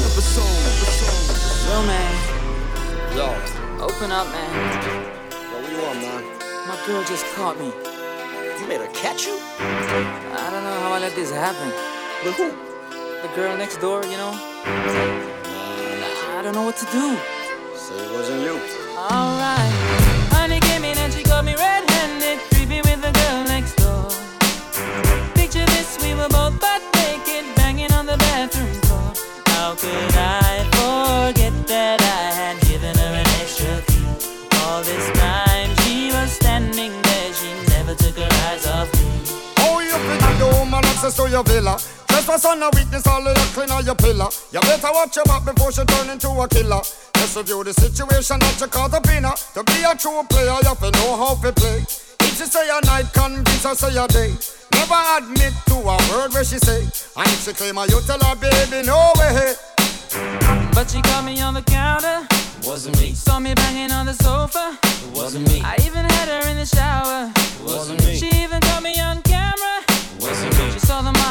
Yo, 1.70 1.86
man. 1.86 2.12
Yo. 3.16 3.30
Open 3.86 4.12
up, 4.12 4.26
man. 4.34 4.50
Yo, 5.30 5.62
what 5.62 5.72
you 5.72 5.78
want, 5.78 6.02
man? 6.02 6.24
My 6.68 6.82
girl 6.88 7.04
just 7.04 7.26
caught 7.36 7.60
me. 7.60 7.72
You 8.60 8.68
made 8.68 8.82
her 8.82 8.92
catch 8.94 9.28
you? 9.28 9.38
I 9.38 10.50
don't 10.50 10.64
know 10.64 10.80
how 10.82 10.94
I 10.94 11.00
let 11.00 11.14
this 11.14 11.30
happen. 11.30 11.70
With 12.26 12.36
who? 12.38 12.50
The 13.22 13.30
girl 13.36 13.56
next 13.56 13.78
door, 13.78 14.04
you 14.06 14.18
know? 14.18 15.37
I 16.38 16.44
don't 16.44 16.54
know 16.54 16.62
what 16.62 16.78
to 16.78 16.86
do. 16.92 17.18
Say 17.76 17.98
it 17.98 18.12
wasn't 18.12 18.44
you. 18.44 18.62
Alright. 18.94 19.74
Honey 20.30 20.60
came 20.60 20.86
in 20.86 20.96
and 21.00 21.12
she 21.12 21.24
got 21.24 21.44
me 21.44 21.56
red-handed, 21.56 22.38
creepy 22.54 22.80
with 22.86 23.02
the 23.02 23.10
girl 23.10 23.44
next 23.46 23.74
door. 23.82 24.06
Picture 25.34 25.66
this, 25.74 25.98
we 25.98 26.14
were 26.14 26.30
both 26.30 26.62
butt 26.62 26.84
naked, 26.94 27.44
banging 27.56 27.92
on 27.92 28.06
the 28.06 28.18
bathroom 28.18 28.72
floor. 28.86 29.14
How 29.48 29.74
could 29.74 30.14
I 30.14 30.62
forget 30.78 31.58
that 31.74 32.06
I 32.06 32.30
had 32.38 32.62
given 32.70 32.96
her 32.96 33.14
an 33.18 33.28
extra 33.42 33.82
key? 33.90 34.06
All 34.62 34.84
this 34.84 35.10
time 35.18 35.74
she 35.82 36.12
was 36.14 36.30
standing 36.34 36.94
there, 37.02 37.34
she 37.34 37.50
never 37.74 37.96
took 37.96 38.14
her 38.14 38.30
eyes 38.46 38.68
off 38.68 38.94
me. 38.94 39.10
Oh, 39.66 39.80
you 39.82 39.98
think 40.06 40.38
the 40.38 40.54
woman 40.54 40.86
access 40.86 41.16
to 41.18 41.28
your 41.28 41.44
villa? 41.44 41.82
Trespass 42.28 42.52
on 42.52 42.62
a 42.62 42.70
weakness, 42.76 43.08
all 43.08 43.26
of 43.26 43.38
your 43.38 43.46
clean 43.56 43.72
on 43.72 43.86
your 43.86 43.96
pillar. 43.96 44.28
You 44.52 44.60
better 44.60 44.92
watch 44.92 45.16
your 45.16 45.24
back 45.24 45.46
before 45.46 45.72
she 45.72 45.86
turn 45.86 46.10
into 46.10 46.28
a 46.28 46.46
killer. 46.50 46.82
Just 47.16 47.38
review 47.38 47.64
the 47.64 47.72
situation 47.72 48.40
that 48.40 48.60
you 48.60 48.68
caught 48.68 48.94
up 48.94 49.08
in 49.08 49.24
her. 49.24 49.32
To 49.56 49.64
be 49.64 49.80
a 49.88 49.96
true 49.96 50.22
player, 50.28 50.60
you 50.60 50.68
have 50.68 50.80
to 50.84 50.92
know 50.92 51.16
how 51.16 51.36
to 51.40 51.54
play. 51.54 51.88
If 52.28 52.36
she 52.36 52.44
say 52.44 52.68
a 52.68 52.86
night, 52.86 53.08
convince 53.14 53.64
her 53.64 53.76
say 53.76 53.96
a 53.96 54.06
day. 54.12 54.36
Never 54.76 55.00
admit 55.16 55.54
to 55.72 55.76
a 55.80 55.96
word 56.12 56.34
where 56.36 56.44
she 56.44 56.60
say. 56.60 56.84
And 57.16 57.28
if 57.32 57.48
she 57.48 57.54
claim 57.54 57.78
her, 57.80 57.88
you 57.88 58.02
tell 58.04 58.20
her, 58.20 58.36
baby, 58.36 58.86
no 58.86 59.14
way. 59.16 59.56
But 60.76 60.92
she 60.92 61.02
caught 61.02 61.24
me 61.24 61.40
on 61.40 61.54
the 61.54 61.64
counter. 61.64 62.28
Wasn't 62.68 63.00
me. 63.00 63.14
Saw 63.14 63.40
me 63.40 63.56
banging 63.56 63.92
on 63.92 64.06
the 64.06 64.14
sofa. 64.14 64.78
It 64.84 65.16
wasn't 65.16 65.48
me. 65.48 65.62
I 65.64 65.78
even 65.86 66.04
had 66.04 66.28
her 66.28 66.50
in 66.52 66.58
the 66.58 66.66
shower. 66.66 67.32
It 67.32 67.64
wasn't 67.64 68.04
me. 68.04 68.18
She 68.18 68.28
even 68.44 68.60
caught 68.60 68.84
me 68.84 69.00
on 69.00 69.22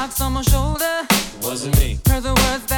She 0.07 0.13
saw 0.13 0.19
the 0.19 0.19
marks 0.19 0.21
on 0.21 0.33
my 0.35 0.43
shoulder. 0.43 1.07
Wasn't 1.43 1.77
me. 1.79 1.99
Heard 2.07 2.23
the 2.23 2.29
words 2.29 2.67
that 2.67 2.76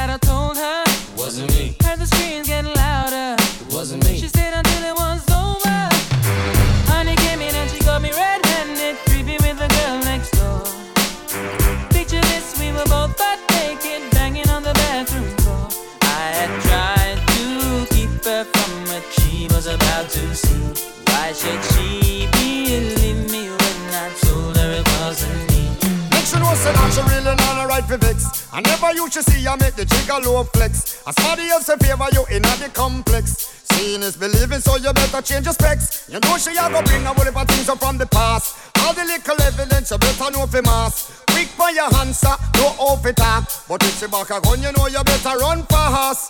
As 31.09 31.15
somebody 31.15 31.49
else 31.49 31.67
in 31.69 31.79
favor 31.79 32.05
you 32.13 32.23
in 32.29 32.43
the 32.43 32.69
complex. 32.71 33.65
Seeing 33.73 34.03
is 34.03 34.15
believing, 34.15 34.59
so 34.59 34.77
you 34.77 34.93
better 34.93 35.23
change 35.23 35.45
your 35.45 35.55
specs. 35.55 36.07
You 36.07 36.19
know 36.19 36.37
she 36.37 36.51
a 36.51 36.69
go 36.69 36.83
bring 36.83 37.03
a 37.03 37.09
whole 37.09 37.25
heap 37.25 37.35
of 37.35 37.47
things 37.47 37.67
up 37.67 37.79
from 37.79 37.97
the 37.97 38.05
past. 38.05 38.55
All 38.81 38.93
the 38.93 39.03
little 39.03 39.41
evidence 39.41 39.89
you 39.89 39.97
better 39.97 40.29
know 40.29 40.45
for 40.45 40.61
mass. 40.61 41.23
Quick 41.31 41.47
for 41.47 41.71
your 41.71 41.89
answer, 41.97 42.35
no 42.57 42.67
off 42.77 43.03
it 43.07 43.17
talk. 43.17 43.49
But 43.67 43.81
if 43.81 43.97
she 43.97 44.05
back 44.05 44.29
a 44.29 44.39
gun, 44.39 44.61
you 44.61 44.71
know 44.71 44.85
you 44.85 45.03
better 45.03 45.35
run 45.39 45.63
fast. 45.63 46.29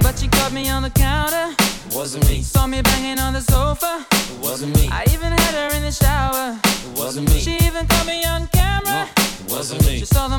But 0.00 0.16
she 0.16 0.28
caught 0.28 0.52
me 0.52 0.68
on 0.68 0.84
the 0.84 0.90
counter. 0.90 1.50
It 1.58 1.92
wasn't 1.92 2.28
me. 2.28 2.40
Saw 2.40 2.68
me 2.68 2.82
banging 2.82 3.18
on 3.18 3.32
the 3.32 3.40
sofa. 3.40 4.06
It 4.12 4.38
wasn't 4.38 4.76
me. 4.76 4.90
I 4.92 5.02
even 5.10 5.32
had 5.32 5.54
her 5.58 5.76
in 5.76 5.82
the 5.82 5.90
shower. 5.90 6.56
It 6.62 6.96
wasn't 6.96 7.28
me. 7.30 7.40
She 7.40 7.56
even 7.66 7.88
caught 7.88 8.06
me 8.06 8.24
on 8.24 8.46
camera. 8.46 9.08
It 9.16 9.50
wasn't 9.50 9.84
me. 9.86 9.98
She 9.98 10.04
saw 10.04 10.28
the 10.28 10.38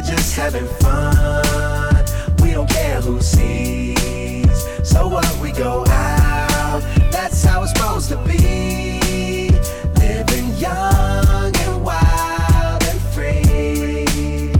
We're 0.00 0.16
just 0.16 0.34
having 0.34 0.66
fun. 0.66 2.06
We 2.42 2.52
don't 2.52 2.70
care 2.70 3.02
who 3.02 3.20
sees. 3.20 4.48
So 4.82 5.06
what? 5.08 5.28
We 5.42 5.52
go 5.52 5.84
out. 5.88 6.80
That's 7.12 7.44
how 7.44 7.62
it's 7.62 7.72
supposed 7.72 8.08
to 8.08 8.16
be. 8.24 9.50
Living 9.98 10.56
young 10.56 11.54
and 11.54 11.84
wild 11.84 12.82
and 12.82 13.00
free. 13.12 14.54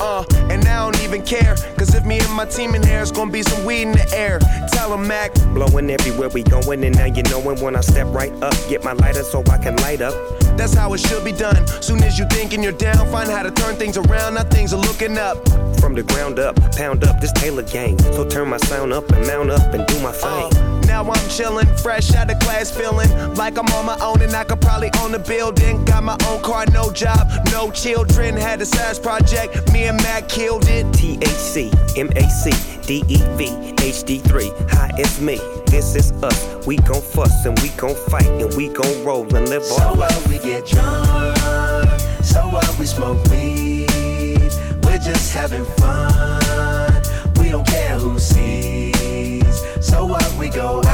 Uh, 0.00 0.24
and 0.50 0.66
I 0.66 0.90
don't 0.90 1.00
even 1.04 1.22
care. 1.22 1.54
Cause 1.76 1.94
if 1.94 2.04
me 2.04 2.18
and 2.18 2.32
my 2.32 2.46
team 2.46 2.74
in 2.74 2.82
here, 2.82 3.02
it's 3.02 3.12
gonna 3.12 3.30
be 3.30 3.44
some 3.44 3.64
weed 3.64 3.82
in 3.82 3.92
the 3.92 4.12
air. 4.16 4.40
Tell 4.72 4.92
'em, 4.92 5.06
Mac. 5.06 5.32
Blowing 5.54 5.90
everywhere 5.90 6.30
we 6.30 6.42
going, 6.42 6.82
and 6.82 6.96
now 6.96 7.06
you 7.06 7.22
knowin' 7.22 7.60
when 7.60 7.76
I 7.76 7.82
step 7.82 8.08
right 8.10 8.32
up. 8.42 8.56
Get 8.68 8.82
my 8.82 8.94
lighter 8.94 9.22
so 9.22 9.44
I 9.48 9.58
can 9.58 9.76
light 9.76 10.00
up. 10.00 10.14
That's 10.56 10.74
how 10.74 10.92
it 10.94 10.98
should 10.98 11.24
be 11.24 11.32
done. 11.32 11.66
Soon 11.82 12.02
as 12.02 12.18
you 12.18 12.26
thinking 12.30 12.62
you're 12.62 12.72
down, 12.72 13.06
find 13.10 13.30
how 13.30 13.42
to 13.42 13.50
turn 13.50 13.76
things 13.76 13.96
around. 13.96 14.34
Now 14.34 14.44
things 14.44 14.72
are 14.72 14.80
looking 14.80 15.18
up. 15.18 15.36
From 15.80 15.94
the 15.94 16.02
ground 16.02 16.38
up, 16.38 16.56
pound 16.72 17.04
up 17.04 17.20
this 17.20 17.32
Taylor 17.32 17.62
gang. 17.62 17.98
So 17.98 18.26
turn 18.26 18.48
my 18.48 18.56
sound 18.58 18.92
up 18.92 19.10
and 19.10 19.26
mount 19.26 19.50
up 19.50 19.74
and 19.74 19.86
do 19.86 20.00
my 20.00 20.12
thing. 20.12 20.50
Uh, 20.56 20.80
now 20.86 21.02
I'm 21.02 21.28
chillin', 21.28 21.68
fresh 21.80 22.14
out 22.14 22.30
of 22.30 22.38
class, 22.40 22.70
feeling 22.70 23.10
like 23.44 23.58
I'm 23.58 23.66
on 23.76 23.84
my 23.84 23.98
own 24.00 24.22
and 24.22 24.34
I 24.34 24.42
could 24.44 24.62
probably 24.62 24.90
own 25.00 25.14
a 25.14 25.18
building. 25.18 25.84
Got 25.84 26.02
my 26.02 26.16
own 26.28 26.40
car, 26.42 26.64
no 26.72 26.90
job, 26.90 27.28
no 27.52 27.70
children. 27.70 28.34
Had 28.34 28.62
a 28.62 28.64
size 28.64 28.98
project, 28.98 29.70
me 29.70 29.84
and 29.84 29.98
Mac 29.98 30.30
killed 30.30 30.64
it. 30.66 30.86
THC, 30.96 31.70
MAC, 32.08 32.54
DEV, 32.86 33.40
HD3. 33.76 34.70
Hi, 34.70 34.90
it's 34.96 35.20
me. 35.20 35.36
This 35.66 35.94
is 35.94 36.10
us. 36.22 36.66
We 36.66 36.76
gon' 36.76 37.02
fuss 37.02 37.44
and 37.44 37.58
we 37.60 37.68
gon' 37.80 37.96
fight 38.08 38.32
and 38.42 38.54
we 38.56 38.68
gon' 38.68 39.04
roll 39.04 39.26
and 39.36 39.46
live 39.50 39.62
So 39.62 39.76
our. 39.76 40.08
We 40.26 40.38
get 40.38 40.66
drunk. 40.66 42.00
So 42.22 42.48
what? 42.48 42.78
We 42.78 42.86
smoke 42.86 43.22
weed. 43.28 44.52
We're 44.84 45.04
just 45.10 45.34
having 45.34 45.66
fun. 45.76 47.02
We 47.38 47.50
don't 47.50 47.66
care 47.66 47.98
who 47.98 48.18
sees. 48.18 49.60
So 49.82 50.06
what? 50.06 50.34
We 50.38 50.48
go 50.48 50.82
out. 50.86 50.93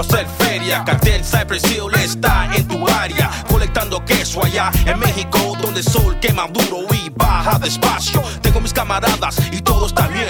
Hacer 0.00 0.26
feria. 0.38 0.82
Cartel 0.84 1.22
Cypress 1.24 1.64
Hill 1.64 1.94
está 2.02 2.50
en 2.54 2.66
tu 2.66 2.88
área, 2.88 3.30
colectando 3.48 4.04
queso 4.04 4.44
allá 4.44 4.70
en 4.86 4.98
México, 4.98 5.56
donde 5.60 5.80
el 5.80 5.86
sol 5.86 6.18
quema 6.20 6.46
duro 6.48 6.86
y 6.94 7.10
baja 7.10 7.58
despacio. 7.58 8.22
Tengo 8.40 8.60
mis 8.60 8.72
camaradas 8.72 9.36
y 9.52 9.60
todo 9.60 9.86
está 9.86 10.08
bien. 10.08 10.28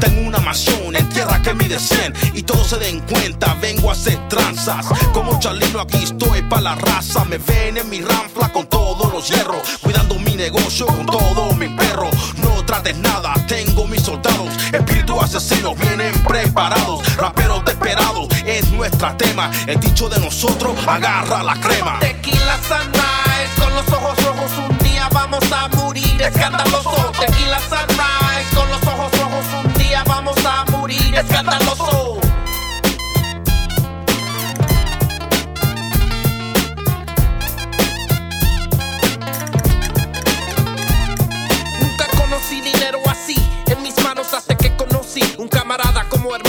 Tengo 0.00 0.26
una 0.26 0.38
mansión 0.38 0.94
en 0.96 1.08
tierra 1.08 1.40
que 1.40 1.54
mide 1.54 1.78
100 1.78 2.14
y 2.34 2.42
todos 2.42 2.68
se 2.68 2.78
den 2.78 3.00
cuenta, 3.00 3.54
vengo 3.60 3.90
a 3.90 3.92
hacer 3.92 4.18
tranzas. 4.28 4.86
Como 5.12 5.38
Charlino 5.38 5.80
aquí 5.80 6.02
estoy 6.02 6.42
pa' 6.42 6.60
la 6.60 6.74
raza, 6.74 7.24
me 7.24 7.38
ven 7.38 7.76
en 7.76 7.88
mi 7.88 8.00
ranfla 8.00 8.52
con 8.52 8.66
todos 8.66 9.12
los 9.12 9.28
hierros, 9.28 9.78
cuidando 9.82 10.18
mi 10.18 10.34
negocio 10.34 10.86
con 10.86 11.06
todo 11.06 11.54
mi 11.54 11.68
perro. 11.68 12.10
No 12.38 12.64
trates 12.66 12.96
nada, 12.98 13.32
tengo 13.46 13.86
mis 13.86 14.02
soldados, 14.02 14.50
espíritus 14.72 15.22
asesinos 15.22 15.78
vienen 15.78 16.12
preparados, 16.24 17.03
El 19.66 19.78
dicho 19.80 20.08
de 20.08 20.18
nosotros, 20.18 20.74
agarra 20.86 21.42
la 21.42 21.54
crema. 21.56 21.98
Tequila 22.00 22.58
sunrise, 22.66 23.60
con 23.60 23.74
los 23.74 23.86
ojos 23.92 24.24
rojos 24.24 24.50
un 24.66 24.78
día 24.78 25.10
vamos 25.12 25.44
a 25.52 25.68
morir 25.76 26.22
escandaloso. 26.22 27.12
Tequila 27.20 27.58
sunrise, 27.58 28.56
con 28.56 28.66
los 28.70 28.82
ojos 28.82 29.12
rojos 29.20 29.44
un 29.62 29.74
día 29.74 30.02
vamos 30.06 30.38
a 30.46 30.64
morir 30.70 31.14
escandaloso. 31.16 32.18
Nunca 41.78 42.06
conocí 42.16 42.62
dinero 42.62 43.00
así 43.10 43.36
en 43.66 43.82
mis 43.82 44.02
manos 44.02 44.32
hasta 44.32 44.56
que 44.56 44.74
conocí 44.74 45.20
un 45.36 45.48
camarada 45.48 46.04
como 46.08 46.34
hermano. 46.34 46.43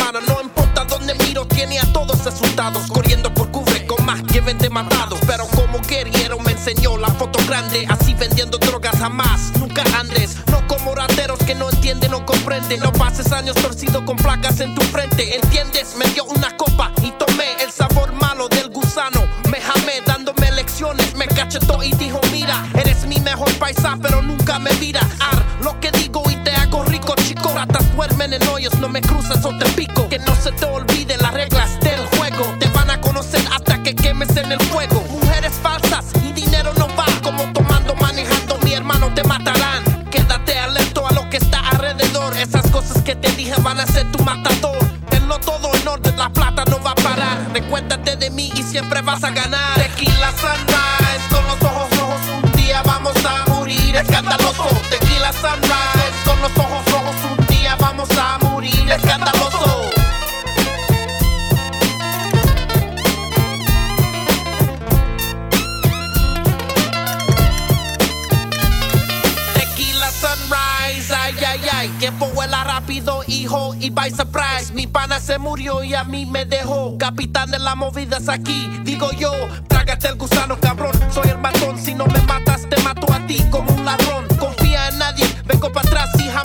No 1.75 1.81
importa 1.81 1.83
dónde 1.83 1.83
miro, 1.83 1.83
tiene 1.83 1.89
a 1.89 1.93
todos 1.93 2.27
asustados, 2.27 2.87
corriendo 2.87 3.33
por 3.33 3.51
cubre 3.51 3.85
con 3.85 4.05
más 4.05 4.21
que 4.23 4.41
vende 4.41 4.69
matados. 4.69 5.19
Pero 5.27 5.45
como 5.47 5.79
guerrero 5.81 6.39
me 6.39 6.51
enseñó 6.51 6.97
la 6.97 7.09
foto 7.09 7.39
grande, 7.47 7.85
así 7.89 8.13
vendiendo 8.13 8.57
drogas 8.57 8.97
jamás. 8.97 9.51
Nunca 9.59 9.83
andes, 9.99 10.37
no 10.51 10.65
como 10.67 10.95
rateros 10.95 11.39
que 11.39 11.55
no 11.55 11.69
entienden 11.69 12.13
o 12.13 12.25
comprenden. 12.25 12.79
No 12.79 12.91
pases 12.93 13.31
años 13.31 13.55
torcido 13.55 14.05
con 14.05 14.17
placas 14.17 14.59
en 14.59 14.73
tu 14.75 14.81
frente, 14.85 15.35
¿entiendes? 15.35 15.95
Me 15.97 16.05
dio 16.13 16.25
una 16.25 16.55
copa 16.55 16.91
y 17.01 17.11
tomé 17.11 17.55
el 17.61 17.71
sabor 17.71 18.13
malo 18.13 18.47
del 18.47 18.69
gusano. 18.69 19.25
Me 19.51 19.59
jamé 19.59 20.01
dándome 20.05 20.51
lecciones, 20.51 21.15
me 21.15 21.27
cachetó 21.27 21.83
y 21.83 21.91
dijo: 21.93 22.21
Mira, 22.31 22.65
eres 22.75 23.05
mi 23.05 23.19
mejor 23.19 23.53
paisa, 23.57 23.97
pero 24.01 24.21
nunca 24.21 24.59
me 24.59 24.71
miras. 24.75 25.05
Ar, 25.19 25.43
lo 25.61 25.79
que 25.79 25.91
digo 25.91 26.23
y 26.29 26.35
te 26.37 26.51
hago 26.51 26.83
rico, 26.85 27.15
chico. 27.15 27.51
Ratas 27.53 27.93
duermen 27.95 28.33
en 28.33 28.47
hoyos, 28.47 28.73
no 28.79 28.87
me 28.89 29.01
cruces 29.01 29.43
o 29.43 29.57
te 29.57 29.65
pico. 29.71 30.07
Que 30.09 30.19
no 30.19 30.35
se 30.35 30.51
te 30.51 30.65
olviden 30.65 31.04
Recuérdate 47.55 48.17
de 48.17 48.29
mí 48.31 48.51
y 48.53 48.63
siempre 48.63 49.01
vas 49.01 49.23
a 49.23 49.29
ganar. 49.29 49.75
Tequila 49.75 50.29
sunrise, 50.33 51.29
con 51.31 51.47
los 51.47 51.61
ojos 51.63 51.97
rojos 51.97 52.21
un 52.43 52.51
día 52.51 52.81
vamos 52.83 53.15
a 53.25 53.49
morir 53.49 53.95
escandaloso. 53.95 54.67
Tequila 54.89 55.31
sunrise, 55.31 56.25
con 56.25 56.41
los 56.41 56.51
ojos 56.57 56.85
rojos 56.91 56.94
by 73.95 74.11
surprise. 74.11 74.71
Mi 74.73 74.85
pana 74.85 75.19
se 75.19 75.39
murió 75.39 75.83
y 75.83 75.95
a 75.95 76.03
mí 76.03 76.25
me 76.25 76.45
dejó. 76.45 76.97
Capitán 76.99 77.49
de 77.49 77.57
las 77.57 77.75
movidas 77.75 78.29
aquí, 78.29 78.69
digo 78.83 79.09
yo. 79.13 79.31
Trágate 79.67 80.09
el 80.09 80.15
gusano, 80.15 80.59
cabrón. 80.59 80.91
Soy 81.11 81.29
el 81.29 81.39
matón, 81.39 81.79
si 81.79 81.95
no 81.95 82.05
me 82.05 82.21
matas, 82.21 82.69
te 82.69 82.79
mato 82.83 83.11
a 83.11 83.25
ti 83.25 83.43
como 83.49 83.71
un 83.71 83.85
ladrón. 83.85 84.27
Confía 84.37 84.89
en 84.89 84.99
nadie, 84.99 85.25
vengo 85.47 85.71
para 85.71 85.87
atrás 85.87 86.09
y 86.19 86.27
jamás 86.27 86.44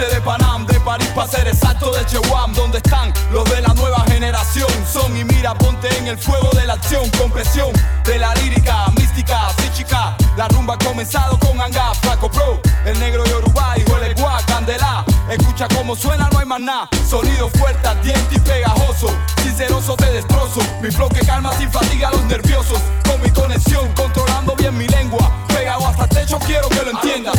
de 0.00 0.20
Panam, 0.22 0.64
de 0.66 0.80
París 0.80 1.08
para 1.14 1.28
ser 1.28 1.46
exacto 1.46 1.90
de 1.92 2.04
Chewam, 2.06 2.54
donde 2.54 2.78
están 2.78 3.12
los 3.30 3.44
de 3.50 3.60
la 3.60 3.74
nueva 3.74 4.02
generación. 4.08 4.68
Son 4.90 5.14
y 5.16 5.24
mira, 5.24 5.54
ponte 5.54 5.88
en 5.98 6.06
el 6.06 6.16
fuego 6.16 6.48
de 6.54 6.66
la 6.66 6.74
acción, 6.74 7.08
con 7.18 7.30
presión 7.30 7.70
de 8.04 8.18
la 8.18 8.34
lírica, 8.36 8.86
mística, 8.96 9.50
psíchica. 9.58 10.16
La 10.36 10.48
rumba 10.48 10.74
ha 10.74 10.78
comenzado 10.78 11.38
con 11.38 11.60
Anga, 11.60 11.92
Flaco 12.00 12.30
Pro, 12.30 12.60
el 12.86 12.98
negro 13.00 13.24
Yoruba, 13.26 13.74
hijo 13.76 13.96
el 13.98 14.12
Eguá, 14.12 14.38
Candela. 14.46 15.04
Escucha 15.28 15.68
cómo 15.76 15.94
suena, 15.94 16.28
no 16.32 16.38
hay 16.38 16.46
más 16.46 16.60
nada. 16.60 16.88
Sonido 17.08 17.50
fuerte, 17.50 17.88
diente 18.02 18.36
y 18.36 18.38
pegajoso. 18.38 19.08
Sinceroso 19.42 19.94
te 19.96 20.10
destrozo. 20.10 20.60
Mi 20.80 20.90
flow 20.90 21.10
que 21.10 21.20
calma 21.20 21.52
sin 21.58 21.70
fatiga 21.70 22.08
a 22.08 22.12
los 22.12 22.24
nerviosos. 22.24 22.80
Con 23.06 23.20
mi 23.20 23.30
conexión, 23.30 23.92
controlando 23.94 24.54
bien 24.56 24.76
mi 24.76 24.86
lengua. 24.86 25.30
Pegado 25.48 25.86
hasta 25.86 26.04
el 26.04 26.08
techo, 26.10 26.38
quiero 26.38 26.68
que 26.70 26.82
lo 26.82 26.90
entiendas. 26.92 27.34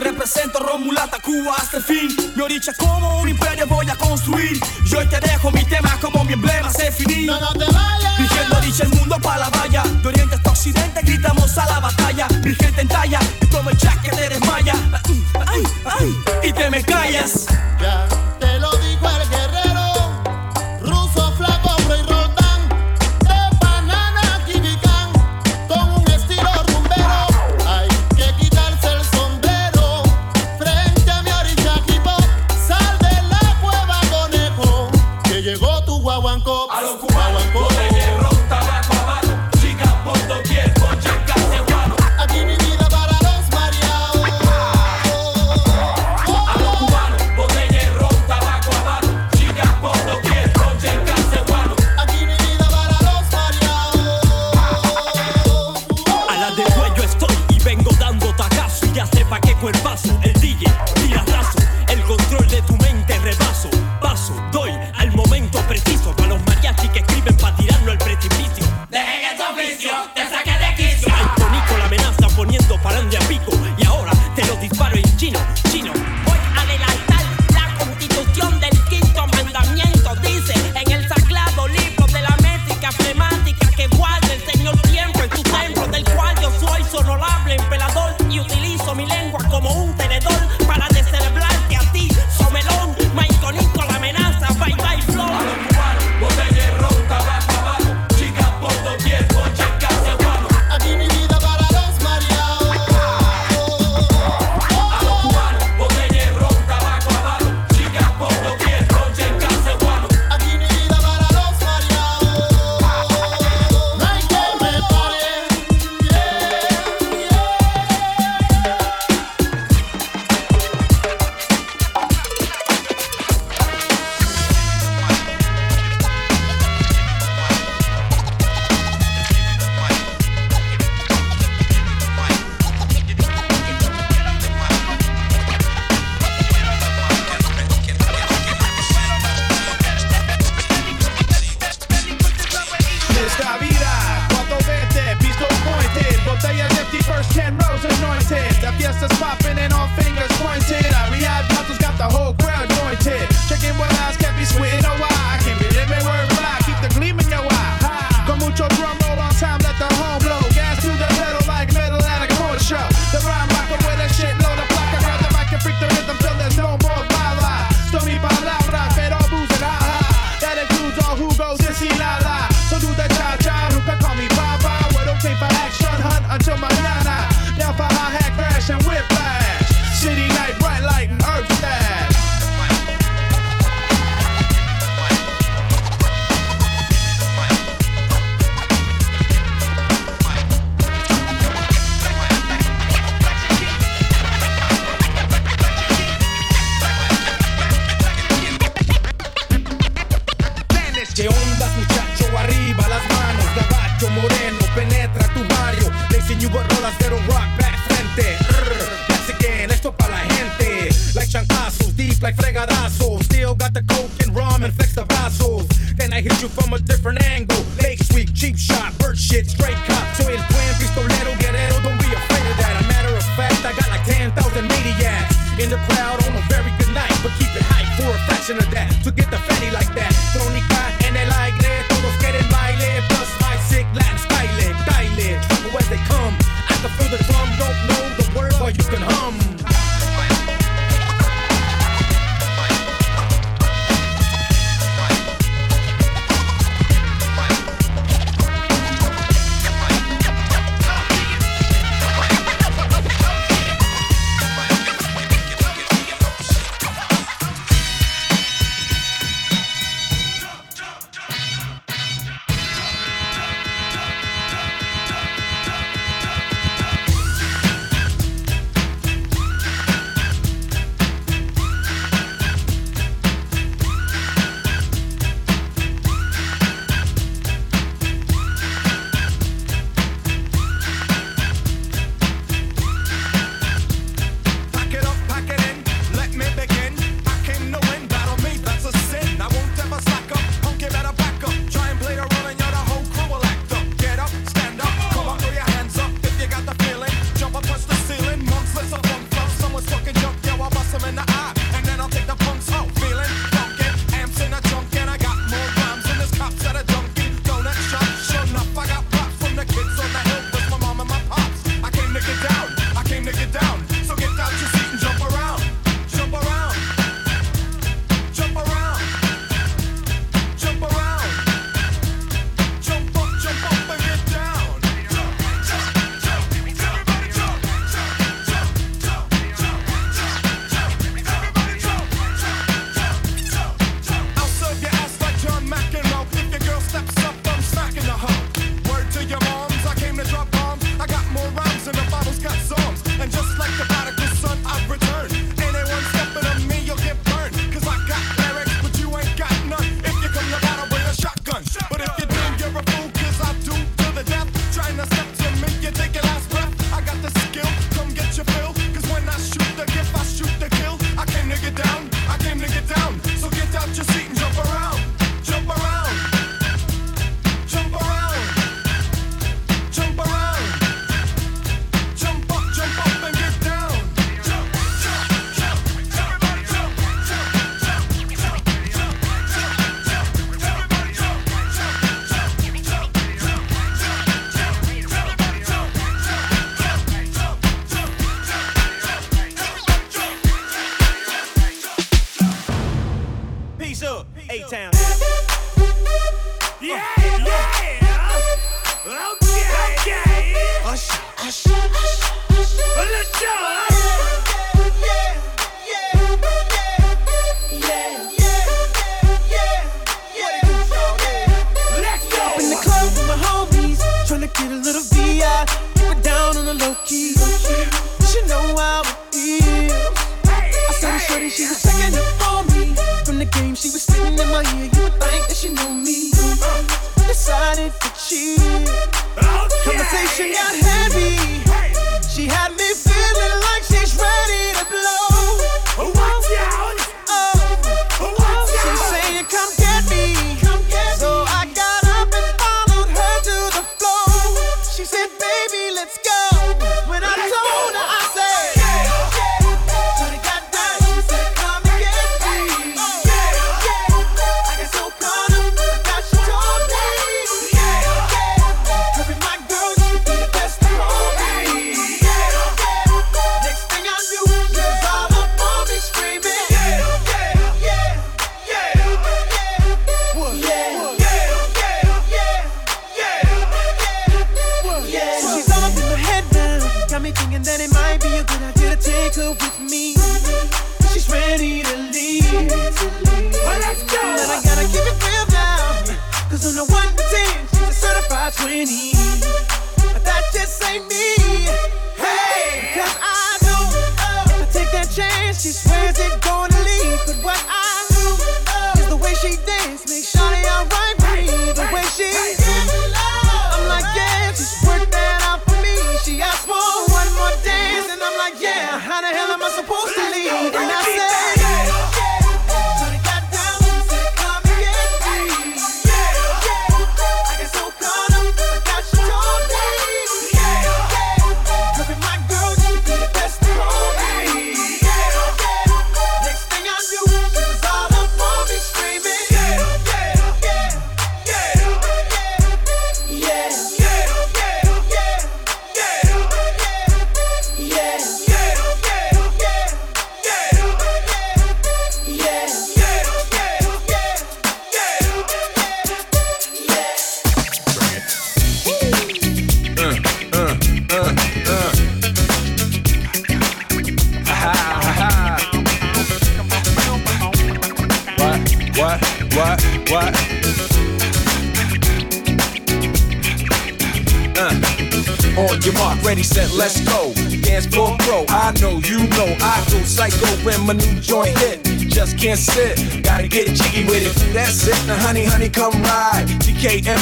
Represento 0.00 0.58
Romulata 0.60 1.18
Cuba 1.20 1.54
hasta 1.58 1.76
el 1.76 1.82
fin. 1.82 2.16
Mi 2.34 2.42
orilla 2.42 2.72
como 2.74 3.20
un 3.20 3.28
imperio 3.28 3.66
voy 3.66 3.88
a 3.90 3.96
construir. 3.96 4.58
Yo 4.86 4.98
hoy 4.98 5.06
te 5.06 5.20
dejo 5.20 5.50
mi 5.50 5.62
tema 5.64 5.98
como 6.00 6.24
mi 6.24 6.32
emblema 6.32 6.70
se 6.70 6.90
finí. 6.90 7.26
No, 7.26 7.38
no 7.38 7.52
te 7.52 7.66
vayas. 7.66 8.16
Dirigiendo 8.16 8.56
orilla 8.56 8.84
el 8.84 8.90
mundo 8.90 9.16
para 9.22 9.38
la 9.40 9.50
valla. 9.50 9.82
De 9.82 10.08
oriente 10.08 10.34
hasta 10.36 10.50
occidente 10.50 11.00
gritamos 11.02 11.56
a 11.58 11.66
la 11.66 11.80
batalla. 11.80 12.28
Mi 12.42 12.54
gente 12.54 12.80
entalla 12.80 13.20
y 13.42 13.46
como 13.46 13.70
el 13.70 13.76
jack 13.76 14.00
que 14.02 14.10
te 14.10 14.28
desmaya. 14.30 14.74
Ay, 15.46 15.62
ay, 15.84 16.16
y 16.44 16.52
te 16.52 16.70
me 16.70 16.82
callas. 16.82 17.46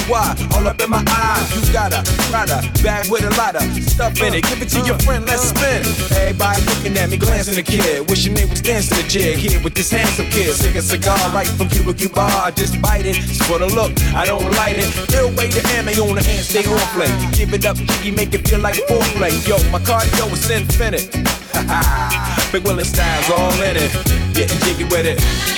DKNY, 0.09 0.57
all 0.57 0.67
up 0.67 0.81
in 0.81 0.91
my 0.91 1.05
eyes. 1.07 1.55
You 1.55 1.73
got 1.73 1.93
a 1.93 2.03
Prada 2.31 2.61
bag 2.83 3.11
with 3.11 3.25
a 3.25 3.31
lot 3.37 3.55
of 3.57 3.63
stuff 3.85 4.21
in 4.21 4.35
it. 4.35 4.45
Give 4.45 4.61
it 4.63 4.69
to 4.71 4.81
your 4.81 4.99
friend, 5.01 5.25
let's 5.27 5.49
spin. 5.49 5.85
Everybody 6.17 6.63
looking 6.65 6.97
at 6.97 7.11
me, 7.11 7.17
glancing 7.17 7.55
the 7.55 7.63
kid. 7.63 8.09
Wishing 8.09 8.35
they 8.35 8.45
was 8.47 8.61
dancing 8.61 8.97
the 8.97 9.09
jig 9.09 9.37
here 9.37 9.63
with 9.63 9.75
this 9.75 9.91
handsome 9.91 10.27
kid. 10.31 10.55
Sick 10.55 10.75
a 10.75 10.83
cigar 10.83 11.19
right 11.33 11.47
from 11.47 11.69
Cuba 11.69 11.95
Cuba. 11.95 12.53
Just 12.57 12.81
bite 12.81 13.07
it, 13.07 13.17
it's 13.19 13.45
for 13.47 13.59
the 13.59 13.67
look, 13.67 13.93
I 14.15 14.25
don't 14.25 14.45
light 14.57 14.77
it. 14.79 14.89
Ill 15.15 15.29
way 15.37 15.49
to 15.51 15.61
ammo 15.77 15.93
on 16.09 16.17
the 16.17 16.23
hand, 16.23 16.45
stay 16.45 16.65
on 16.65 16.79
play. 16.97 17.13
Give 17.33 17.53
it 17.53 17.65
up, 17.67 17.77
jiggy, 17.77 18.11
make 18.11 18.33
it 18.35 18.49
feel 18.49 18.61
like 18.61 18.77
foreplay. 18.89 19.33
Yo, 19.47 19.57
my 19.71 19.79
cardio 19.81 20.33
is 20.33 20.51
infinite. 20.51 21.13
Big 22.53 22.65
Willie 22.65 22.85
styles 22.85 23.31
all 23.31 23.53
in 23.63 23.77
it. 23.77 23.93
Getting 24.35 24.59
jiggy 24.61 24.85
with 24.85 25.07
it. 25.07 25.58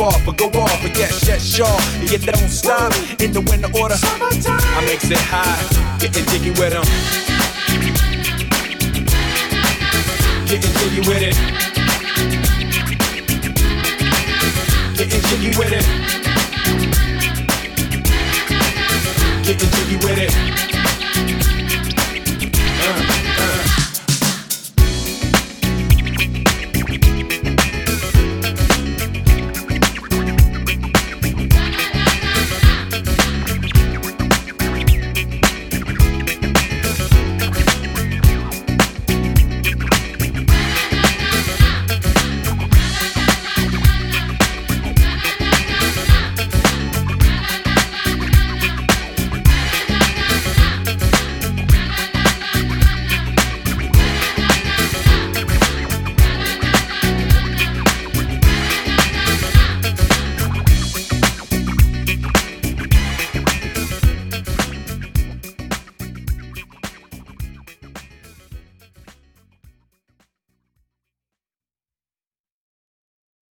off, 0.00 0.24
but 0.24 0.36
go 0.36 0.46
off. 0.60 0.82
But 0.82 0.96
yes, 0.96 1.26
yes, 1.26 1.44
sure. 1.44 1.66
You 2.00 2.18
don't 2.18 2.48
stop 2.48 2.92
in 3.20 3.32
the 3.32 3.40
winter 3.40 3.70
order. 3.78 3.94
Summertime. 3.94 4.60
I 4.60 4.80
makes 4.86 5.10
it 5.10 5.18
high, 5.18 5.60
getting 5.98 6.24
jiggy 6.26 6.50
with 6.50 6.72
them. 6.72 6.84
Getting 10.46 10.72
jiggy 10.78 11.00
with 11.08 11.22
it. 11.22 11.36
Getting 14.96 15.22
jiggy 15.28 15.50
with 15.58 15.72
it. 15.72 15.84
Getting 19.44 19.70
jiggy 19.70 19.96
with 19.96 20.18
it. 20.18 20.69